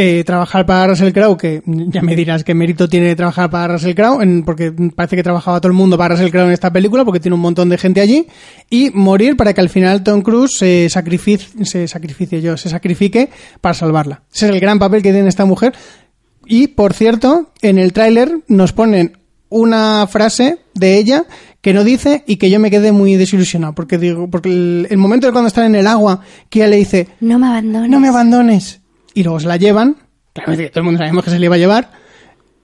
[0.01, 3.95] eh, trabajar para Russell Crowe, que ya me dirás qué mérito tiene trabajar para Russell
[3.97, 7.05] Crowe, en- porque parece que trabajaba todo el mundo para Russell Crowe en esta película,
[7.05, 8.29] porque tiene un montón de gente allí,
[8.71, 13.29] y morir para que al final Tom Cruise se sacrificie, se sacrificie yo, se sacrifique
[13.61, 14.23] para salvarla.
[14.33, 15.73] Ese es el gran papel que tiene esta mujer.
[16.47, 19.18] Y, por cierto, en el tráiler nos ponen
[19.51, 21.25] una frase de ella
[21.61, 24.99] que no dice y que yo me quedé muy desilusionado, porque digo, porque el, el
[24.99, 26.21] momento de cuando están en el agua,
[26.51, 27.91] que ella le dice, No me abandones.
[27.91, 28.81] no me abandones.
[29.15, 29.97] Y luego se la llevan.
[30.33, 31.91] Claramente todo el mundo sabemos que se le iba a llevar.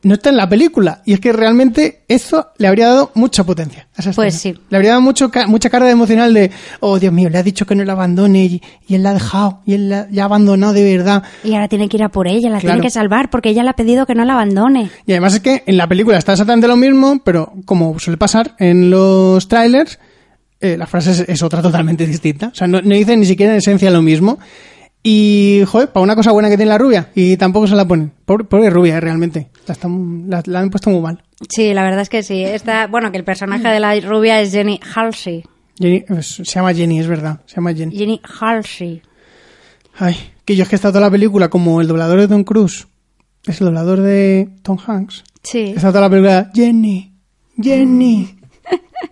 [0.05, 1.03] No está en la película.
[1.05, 3.89] Y es que realmente eso le habría dado mucha potencia.
[3.97, 4.55] a esa Pues sí.
[4.69, 6.51] Le habría dado mucho mucha carga emocional de,
[6.81, 9.15] oh Dios mío, le ha dicho que no la abandone y, y él la ha
[9.15, 9.61] dejado.
[9.67, 11.23] Y él la, ha abandonado de verdad.
[11.43, 12.75] Y ahora tiene que ir a por ella, la Claro.
[12.75, 14.91] tiene que salvar porque ella le ha pedido que no la abandone.
[15.07, 18.55] Y además es que en la película está exactamente lo mismo, pero como suele pasar
[18.59, 19.99] en los trailers,
[20.61, 22.49] eh, la frase es, es otra totalmente distinta.
[22.49, 24.39] O sea, no, no dice ni siquiera en esencia lo mismo.
[25.07, 28.11] Y, joder, para una cosa buena que tiene la rubia, y tampoco se la ponen.
[28.25, 29.51] Pobre, pobre rubia, eh, realmente.
[29.67, 31.23] La, están- la- la han puesto muy mal.
[31.49, 32.43] Sí, la verdad es que sí.
[32.43, 35.45] Está, bueno, que el personaje de la rubia es Jenny Halsey.
[35.79, 37.41] Jenny- es- se llama Jenny, es verdad.
[37.45, 37.95] Se llama Jenny.
[37.95, 39.03] Jenny Halsey.
[39.99, 42.43] Ay, que yo es que he estado toda la película como el doblador de Tom
[42.43, 42.87] Cruise.
[43.47, 45.23] Es el doblador de Tom Hanks.
[45.43, 45.59] Sí.
[45.59, 47.13] He estado toda la película, Jenny,
[47.61, 48.34] Jenny.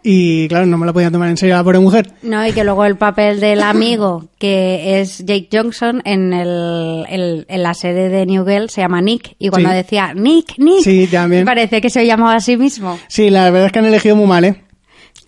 [0.03, 2.13] Y claro, no me la podía tomar en serio la pobre mujer.
[2.23, 7.47] No, y que luego el papel del amigo, que es Jake Johnson, en, el, el-
[7.49, 9.35] en la sede de New Girl se llama Nick.
[9.39, 9.75] Y cuando Sí.
[9.77, 11.45] decía Nick, Nick, Sí, también.
[11.45, 12.99] parecía que se llamaba a sí mismo.
[13.09, 14.63] Sí, la verdad es que han elegido muy mal, ¿eh?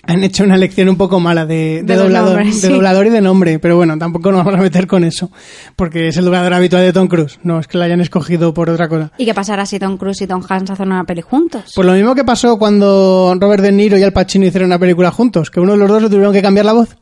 [0.07, 3.59] Han hecho una elección un poco mala de, de doblador, de doblador y de nombre,
[3.59, 5.31] pero bueno, tampoco nos vamos a meter con eso,
[5.77, 8.69] porque es el doblador habitual de Tom Cruise, no es que lo hayan escogido por
[8.71, 9.13] otra cosa.
[9.19, 11.73] ¿Y qué pasará si Tom Cruise y Tom Hanks hacen una peli juntos?
[11.75, 15.11] Pues lo mismo que pasó cuando Robert De Niro y Al Pacino hicieron una película
[15.11, 16.97] juntos, que uno de los dos le tuvieron que cambiar la voz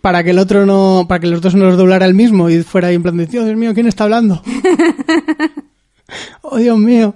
[0.00, 2.62] para que el otro no, para que los dos no los doblara el mismo y
[2.62, 4.42] fuera ahí en plan de, "Dios Dios mío, ¿quién está hablando?
[6.42, 7.14] oh Dios mío,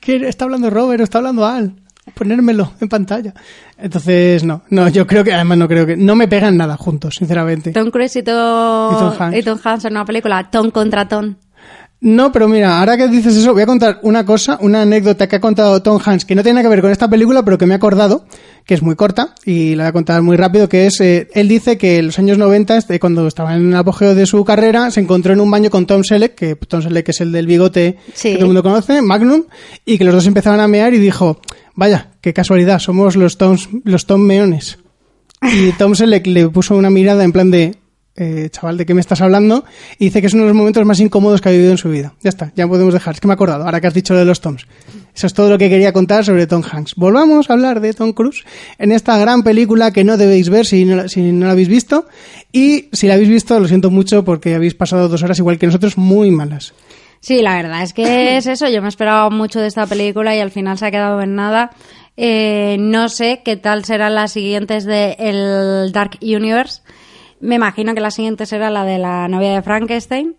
[0.00, 1.74] ¿quién está hablando Robert o está hablando Al?
[2.14, 3.32] Ponérmelo en pantalla.
[3.78, 7.14] Entonces, no, no, yo creo que, además no creo que, no me pegan nada juntos,
[7.18, 7.72] sinceramente.
[7.72, 9.38] Tom Cruise y Tom, Y Tom Hanks.
[9.38, 11.34] y Tom Hanks en una película, Tom contra Tom.
[12.00, 15.36] No, pero mira, ahora que dices eso, voy a contar una cosa, una anécdota que
[15.36, 17.64] ha contado Tom Hanks, que no tiene nada que ver con esta película, pero que
[17.64, 18.26] me he acordado,
[18.66, 21.48] que es muy corta, y la voy a contar muy rápido, que es, eh, él
[21.48, 24.90] dice que en los años 90, este, cuando estaba en el apogeo de su carrera,
[24.90, 27.96] se encontró en un baño con Tom Selleck, que Tom Selleck es el del bigote
[28.12, 28.30] Sí.
[28.30, 29.44] que todo el mundo conoce, Magnum,
[29.86, 31.40] y que los dos empezaban a mear y dijo,
[31.74, 34.78] vaya, qué casualidad, somos los Toms, los Tom Meones.
[35.42, 37.76] Y Tom Selleck le puso una mirada en plan de,
[38.16, 39.64] eh, chaval, ¿de qué me estás hablando?
[39.98, 41.90] Y dice que es uno de los momentos más incómodos que ha vivido en su
[41.90, 42.14] vida.
[42.22, 43.12] Ya está, ya podemos dejar.
[43.14, 44.66] Es que me he acordado, ahora que has dicho lo de los Toms.
[45.14, 46.94] Eso es todo lo que quería contar sobre Tom Hanks.
[46.96, 48.42] Volvamos a hablar de Tom Cruise
[48.78, 51.68] en esta gran película que no debéis ver si no, la- si no la habéis
[51.68, 52.06] visto.
[52.50, 55.66] Y si la habéis visto, lo siento mucho porque habéis pasado dos horas igual que
[55.66, 56.72] nosotros muy malas.
[57.20, 58.68] Sí, la verdad es que es eso.
[58.68, 61.70] Yo me esperaba mucho de esta película y al final se ha quedado en nada.
[62.16, 66.82] Eh, no sé qué tal serán las siguientes de el Dark Universe.
[67.40, 70.36] Me imagino que la siguiente será la de la novia de Frankenstein.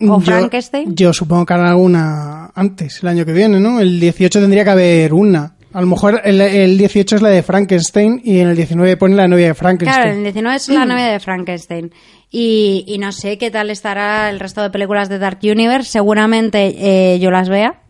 [0.00, 0.94] O Yo- Frankenstein.
[0.94, 3.80] Yo supongo que habrá alguna antes, el año que viene, ¿no?
[3.80, 5.54] El 18 tendría que haber una.
[5.72, 9.14] A lo mejor el, el 18 es la de Frankenstein y en el 19 pone
[9.14, 10.02] la novia de Frankenstein.
[10.02, 11.92] Claro, el 19 es la novia de Frankenstein.
[12.30, 15.90] Y, y no sé qué tal estará el resto de películas de Dark Universe.
[15.90, 16.74] Seguramente
[17.14, 17.82] eh, yo las vea.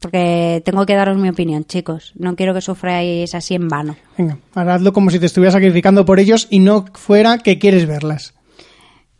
[0.00, 2.12] Porque tengo que daros mi opinión, chicos.
[2.18, 3.96] No quiero que sufráis así en vano.
[4.16, 7.86] Venga, ahora hazlo como si te estuvieras sacrificando por ellos y no fuera que quieres
[7.86, 8.34] verlas.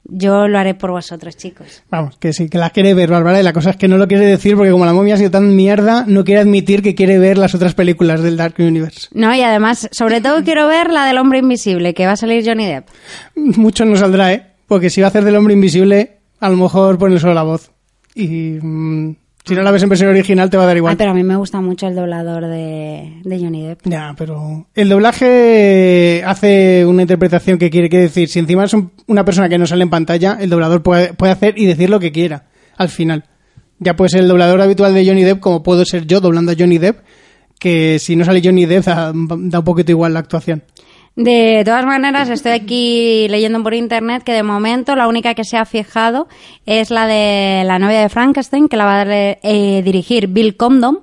[0.04, 1.82] Yo lo haré por vosotros, chicos.
[1.90, 4.08] Vamos, que sí, que las quiere ver, Bárbara, y la cosa es que no lo
[4.08, 7.18] quiere decir porque como la momia ha sido tan mierda, no quiere admitir que quiere
[7.18, 9.08] ver las otras películas del Dark Universe.
[9.12, 12.44] No, y además, sobre todo quiero ver la del hombre invisible, que va a salir
[12.44, 12.88] Johnny Depp.
[13.36, 14.46] Mucho no saldrá, ¿eh?
[14.66, 17.70] Porque si va a hacer del hombre invisible, a lo mejor pone solo la voz.
[18.14, 19.16] Y mm,
[19.50, 20.92] si no la ves en versión original te va a dar igual.
[20.92, 23.80] Ay, pero a mí me gusta mucho el doblador de, de Johnny Depp.
[23.84, 28.28] Ya, pero el doblaje hace una interpretación que quiere que decir.
[28.28, 31.32] Si encima es un- una persona que no sale en pantalla, el doblador puede, puede
[31.32, 32.46] hacer y decir lo que quiera
[32.76, 33.24] al final.
[33.78, 36.54] Ya puede ser el doblador habitual de Johnny Depp, como puedo ser yo doblando a
[36.58, 36.98] Johnny Depp,
[37.58, 40.62] que si no sale Johnny Depp da, da un poquito igual la actuación.
[41.22, 45.58] De todas maneras, estoy aquí leyendo por internet que de momento la única que se
[45.58, 46.28] ha fijado
[46.64, 51.00] es la de la novia de Frankenstein, que la va a eh, dirigir Bill Condon,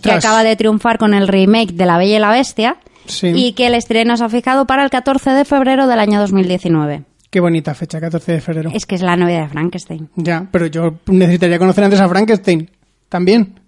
[0.00, 3.32] que acaba de triunfar con el remake de La Bella y la Bestia, Sí.
[3.34, 7.02] y que el estreno se ha fijado para el 14 de febrero del año 2019.
[7.30, 8.70] Qué bonita fecha, 14 de febrero.
[8.72, 10.08] Es que es la novia de Frankenstein.
[10.14, 12.70] Ya, pero yo necesitaría conocer antes a Frankenstein.
[13.08, 13.58] También.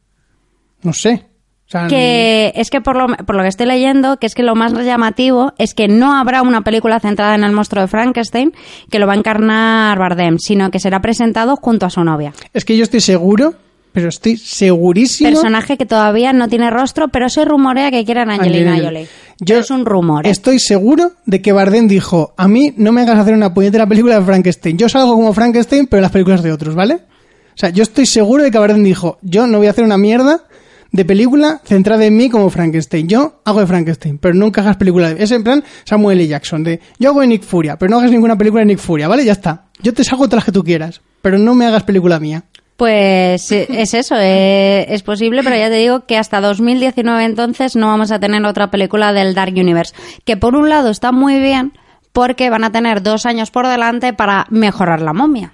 [0.82, 1.26] No sé.
[1.70, 4.56] Sea, Que es que por lo, por lo que estoy leyendo, que es que lo
[4.56, 8.52] más llamativo es que no habrá una película centrada en el monstruo de Frankenstein
[8.90, 12.32] que lo va a encarnar Bardem, sino que será presentado junto a su novia.
[12.52, 13.54] es que yo estoy seguro,
[13.92, 15.30] pero estoy segurísimo.
[15.30, 19.08] Personaje que todavía no tiene rostro, pero se rumorea que quieren Angelina Jolie.
[19.38, 20.26] Yo es un rumor.
[20.26, 20.30] ¿eh?
[20.30, 24.18] Estoy seguro de que Bardem dijo, a mí no me hagas hacer una puñetera película
[24.18, 24.76] de Frankenstein.
[24.76, 26.94] Yo salgo como Frankenstein, pero en las películas de otros, ¿vale?
[26.94, 29.98] O sea, yo estoy seguro de que Bardem dijo, yo no voy a hacer una
[29.98, 30.44] mierda
[30.92, 33.08] de película centrada en mí como Frankenstein.
[33.08, 35.22] Yo hago de Frankenstein, pero nunca hagas película de...
[35.22, 36.28] Es en plan Samuel L.
[36.28, 39.08] Jackson, de yo hago de Nick Furia, pero no hagas ninguna película de Nick Furia,
[39.08, 39.24] ¿vale?
[39.24, 39.66] Ya está.
[39.82, 42.44] Yo te salgo todas las que tú quieras, pero no me hagas película mía.
[42.76, 47.76] Pues eh, es eso, eh, es posible, pero ya te digo que hasta 2019 entonces
[47.76, 49.94] no vamos a tener otra película del Dark Universe.
[50.24, 51.74] Que por un lado está muy bien
[52.12, 55.52] porque van a tener dos años por delante para mejorar la momia.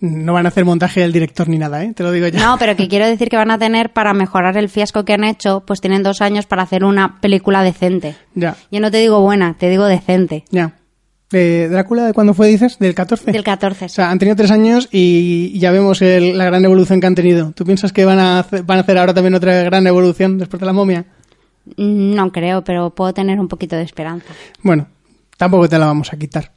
[0.00, 1.92] No van a hacer montaje del director ni nada, ¿eh?
[1.94, 2.38] Te lo digo ya.
[2.40, 5.24] No, pero que quiero decir que van a tener para mejorar el fiasco que han
[5.24, 8.14] hecho, pues tienen dos años para hacer una película decente.
[8.34, 10.44] Ya, Yo no te digo buena, te digo decente.
[10.50, 10.74] ya.
[11.30, 12.78] ¿De Drácula de cuándo fue, dices?
[12.78, 13.32] ¿Del 14?
[13.32, 13.84] Del 14.
[13.84, 17.14] O sea, han tenido tres años y ya vemos el- la gran evolución que han
[17.14, 17.52] tenido.
[17.52, 20.58] ¿Tú piensas que van a, hacer, van a hacer ahora también otra gran evolución después
[20.58, 21.04] de la momia?
[21.76, 24.32] Mm, No creo, pero puedo tener un poquito de esperanza.
[24.62, 24.86] Bueno,
[25.36, 26.50] tampoco te la vamos a quitar.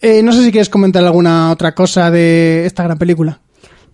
[0.00, 3.40] Eh, no sé si quieres comentar alguna otra cosa de esta gran película.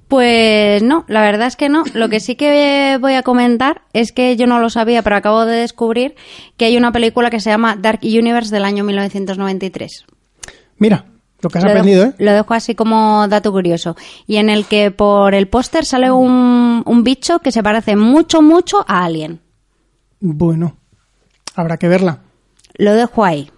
[0.09, 1.82] Pues no, la verdad es que no.
[1.94, 5.44] Lo que sí que voy a comentar es que yo no lo sabía, pero acabo
[5.46, 6.14] de descubrir
[6.57, 10.04] que hay una película que se llama Dark Universe del año 1993.
[10.78, 11.07] Mira,
[11.40, 12.24] lo que has Lo aprendido, dejo, ¿eh?
[12.24, 13.96] lo dejo así como dato curioso.
[14.28, 18.42] Y en el que por el póster sale un, un bicho que se parece mucho,
[18.42, 19.40] mucho a Alien.
[20.20, 20.76] Bueno,
[21.57, 22.20] habrá que verla.
[22.74, 23.50] Lo dejo ahí.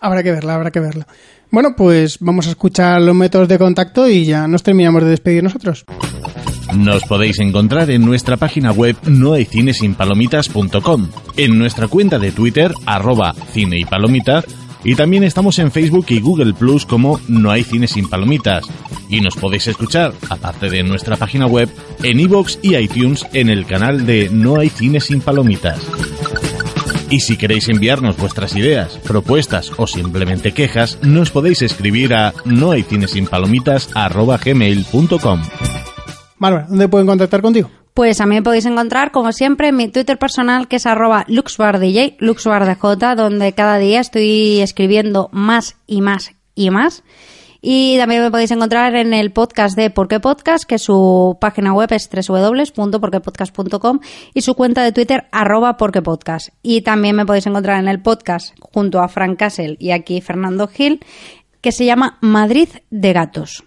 [0.00, 1.06] Habrá que verla, habrá que verla.
[1.54, 5.44] Bueno, pues vamos a escuchar los métodos de contacto y ya nos terminamos de despedir
[5.44, 5.84] nosotros.
[6.74, 13.78] Nos podéis encontrar en nuestra página web nohaycinesinpalomitas.com, en nuestra cuenta de Twitter, arroba cine
[13.78, 13.86] y
[14.82, 18.64] y también estamos en Facebook y Google Plus como No hay cine sin palomitas.
[19.08, 21.70] Y nos podéis escuchar, aparte de nuestra página web,
[22.02, 25.80] en iVoox y iTunes en el canal de No hay cine sin palomitas.
[27.14, 35.42] Y si queréis enviarnos vuestras ideas, propuestas o simplemente quejas, nos podéis escribir a nohaycinesinpalomitas.gmail.com
[36.40, 37.70] Bárbara, ¿dónde pueden contactar contigo?
[37.94, 41.24] Pues a mí me podéis encontrar, como siempre, en mi Twitter personal, que es arroba
[41.28, 47.04] luxbardj, luxbardj, donde cada día estoy escribiendo más y más y más.
[47.66, 51.72] Y también me podéis encontrar en el podcast de Por qué Podcast, que su página
[51.72, 54.00] web es www.porquepodcast.com
[54.34, 56.50] y su cuenta de Twitter arroba porquepodcast.
[56.62, 60.68] Y también me podéis encontrar en el podcast junto a Frank Castle y aquí Fernando
[60.68, 61.02] Gil,
[61.62, 63.64] que se llama Madrid de Gatos.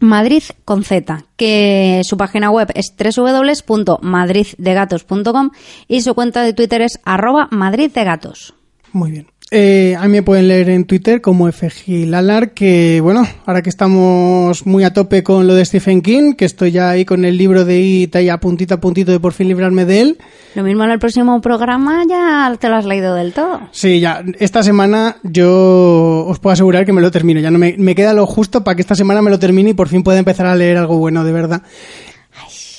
[0.00, 5.50] Madrid con Z, que su página web es www.madriddegatos.com
[5.88, 8.54] y su cuenta de Twitter es arroba madriddegatos.
[8.92, 9.26] Muy bien.
[9.52, 14.66] Eh, a mí me pueden leer en Twitter como FGilalar, que bueno, ahora que estamos
[14.66, 17.64] muy a tope con lo de Stephen King, que estoy ya ahí con el libro
[17.64, 20.18] de It ahí a puntito a puntito de por fin librarme de él.
[20.56, 23.60] Lo mismo en el próximo programa ya te lo has leído del todo.
[23.70, 27.38] Sí, ya, esta semana yo os puedo asegurar que me lo termino.
[27.38, 29.74] Ya no me, me queda lo justo para que esta semana me lo termine y
[29.74, 31.62] por fin pueda empezar a leer algo bueno, de verdad.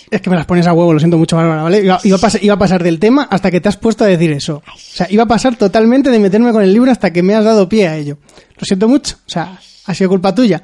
[0.10, 1.84] Es que me las pones a huevo, lo siento mucho, Bárbara, ¿vale?
[1.84, 4.08] Iba, iba a pasar, iba a pasar del tema hasta que te has puesto a
[4.08, 4.64] decir eso.
[4.66, 7.43] O sea, iba a pasar totalmente de meterme con el libro hasta que me has
[7.43, 8.18] dado pie a ello.
[8.58, 9.18] Lo siento mucho.
[9.26, 10.62] O sea, ha sido culpa tuya.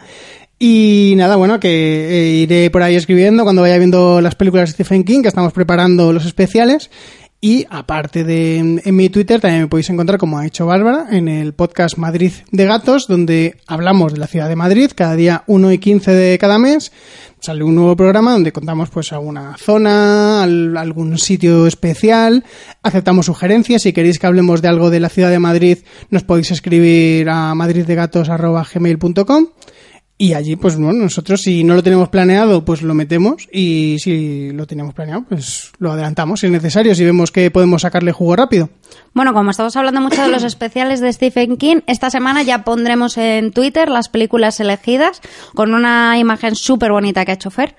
[0.59, 4.73] Y nada, bueno, que eh, iré por ahí escribiendo cuando vaya viendo las películas de
[4.73, 6.89] Stephen King, que estamos preparando los especiales.
[7.45, 11.27] Y aparte de en, mi Twitter, también me podéis encontrar, como ha hecho Bárbara, en
[11.27, 15.73] el podcast Madrid de Gatos, donde hablamos de la ciudad de Madrid cada día 1
[15.73, 16.93] y 15 de cada mes.
[17.41, 22.45] Sale un nuevo programa donde contamos pues alguna zona, al- algún sitio especial,
[22.81, 23.81] aceptamos sugerencias.
[23.81, 25.79] Si queréis que hablemos de algo de la ciudad de Madrid,
[26.11, 29.47] nos podéis escribir a madriddegatos.gmail.com
[30.17, 34.51] y allí, pues bueno, nosotros si no lo tenemos planeado, pues lo metemos y si
[34.51, 38.35] lo tenemos planeado, pues lo adelantamos si es necesario, si vemos que podemos sacarle jugo
[38.35, 38.69] rápido.
[39.13, 43.17] Bueno, como estamos hablando mucho de los especiales de Stephen King, esta semana ya pondremos
[43.17, 45.21] en Twitter las películas elegidas
[45.55, 47.75] con una imagen súper bonita que ha hecho Fer.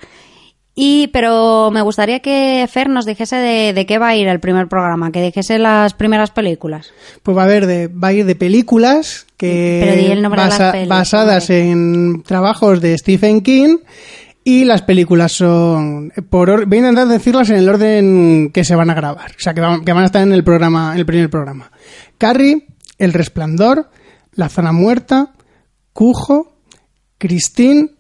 [0.77, 4.41] Y, pero me gustaría que Fer nos dijese de, de qué va a ir el
[4.41, 6.91] primer programa, que dijese las primeras películas.
[7.23, 12.23] Pues va a haber de, va a ir de películas que de pelis, basadas en
[12.25, 13.79] trabajos de Stephen King
[14.43, 18.75] y las películas son por or- voy a intentar decirlas en el orden que se
[18.75, 20.99] van a grabar, o sea que van, que van a estar en el programa, en
[20.99, 21.71] el primer programa.
[22.19, 22.67] Carrie,
[22.99, 23.91] El Resplandor,
[24.33, 25.33] La Zona Muerta,
[25.93, 26.57] Cujo,
[27.19, 27.91] Christine,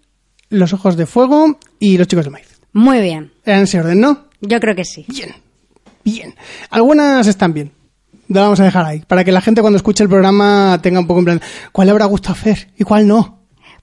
[0.51, 2.54] Los Ojos de Fuego y Los Chicos de Maíz.
[2.75, 4.25] Muy bien, en ese orden, ¿no?
[4.41, 5.07] yo creo que sí.
[5.09, 5.35] Bien,
[6.05, 6.35] bien.
[6.71, 7.73] Algunas están bien.
[8.29, 9.01] Lo vamos a dejar ahí.
[9.07, 11.41] Para que la gente cuando escuche el programa tenga un poco en plan,
[11.73, 13.41] ¿cuál le habrá gustado hacer y cuál no?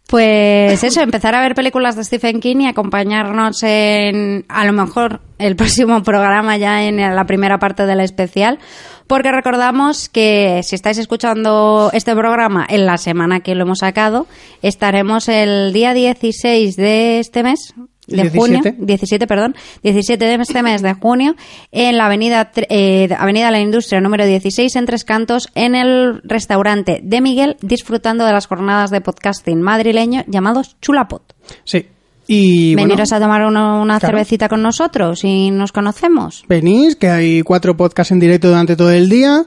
[0.08, 5.22] Pues eso, empezar a ver películas de Stephen King y acompañarnos en, a lo mejor,
[5.38, 8.60] el próximo programa ya en la primera parte del especial.
[9.08, 14.26] Porque recordamos que si estáis escuchando este programa en la semana que lo hemos sacado,
[14.62, 17.74] estaremos el día 16 de este mes,
[18.08, 18.40] de 17.
[18.40, 21.36] junio, 17, perdón, 17 de este mes de junio,
[21.72, 26.22] en la avenida, eh, avenida de la Industria número 16 en Tres Cantos, en el
[26.24, 31.22] restaurante de Miguel, disfrutando de las jornadas de podcasting madrileño llamados Chulapot.
[31.64, 31.86] Sí.
[32.28, 34.14] Y bueno, Veniros a tomar uno- una claro.
[34.14, 36.44] cervecita con nosotros y nos conocemos.
[36.48, 39.44] venís, que hay cuatro podcasts en directo durante todo el día.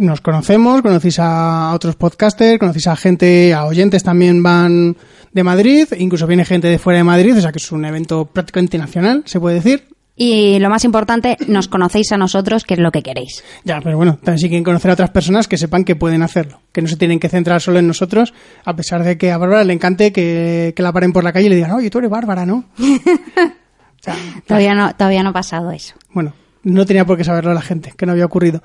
[0.00, 4.96] Nos conocemos, conocéis a otros podcasters, conocéis a gente, a oyentes también van
[5.32, 8.24] de Madrid, incluso viene gente de fuera de Madrid, o sea que es un evento
[8.26, 9.88] prácticamente nacional, se puede decir.
[10.16, 13.42] Y lo más importante, nos conocéis a nosotros, que es lo que queréis.
[13.64, 16.60] Ya, pero bueno, también si quieren conocer a otras personas que sepan que pueden hacerlo,
[16.72, 18.34] que no se tienen que centrar solo en nosotros,
[18.64, 21.46] a pesar de que a Bárbara le encante que, que la paren por la calle
[21.46, 22.64] y le digan, oye, tú eres Bárbara, ¿no?
[22.78, 25.94] O sea, Todavía no, todavía no ha pasado eso.
[26.14, 26.32] bueno,
[26.62, 28.62] no tenía por qué saberlo la gente, que no había ocurrido.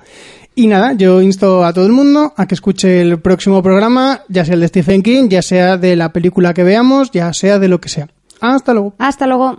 [0.54, 4.44] Y nada, yo insto a todo el mundo a que escuche el próximo programa, ya
[4.44, 7.68] sea el de Stephen King, ya sea de la película que veamos, ya sea de
[7.68, 8.08] lo que sea.
[8.40, 8.94] Hasta luego.
[8.98, 9.58] Hasta luego.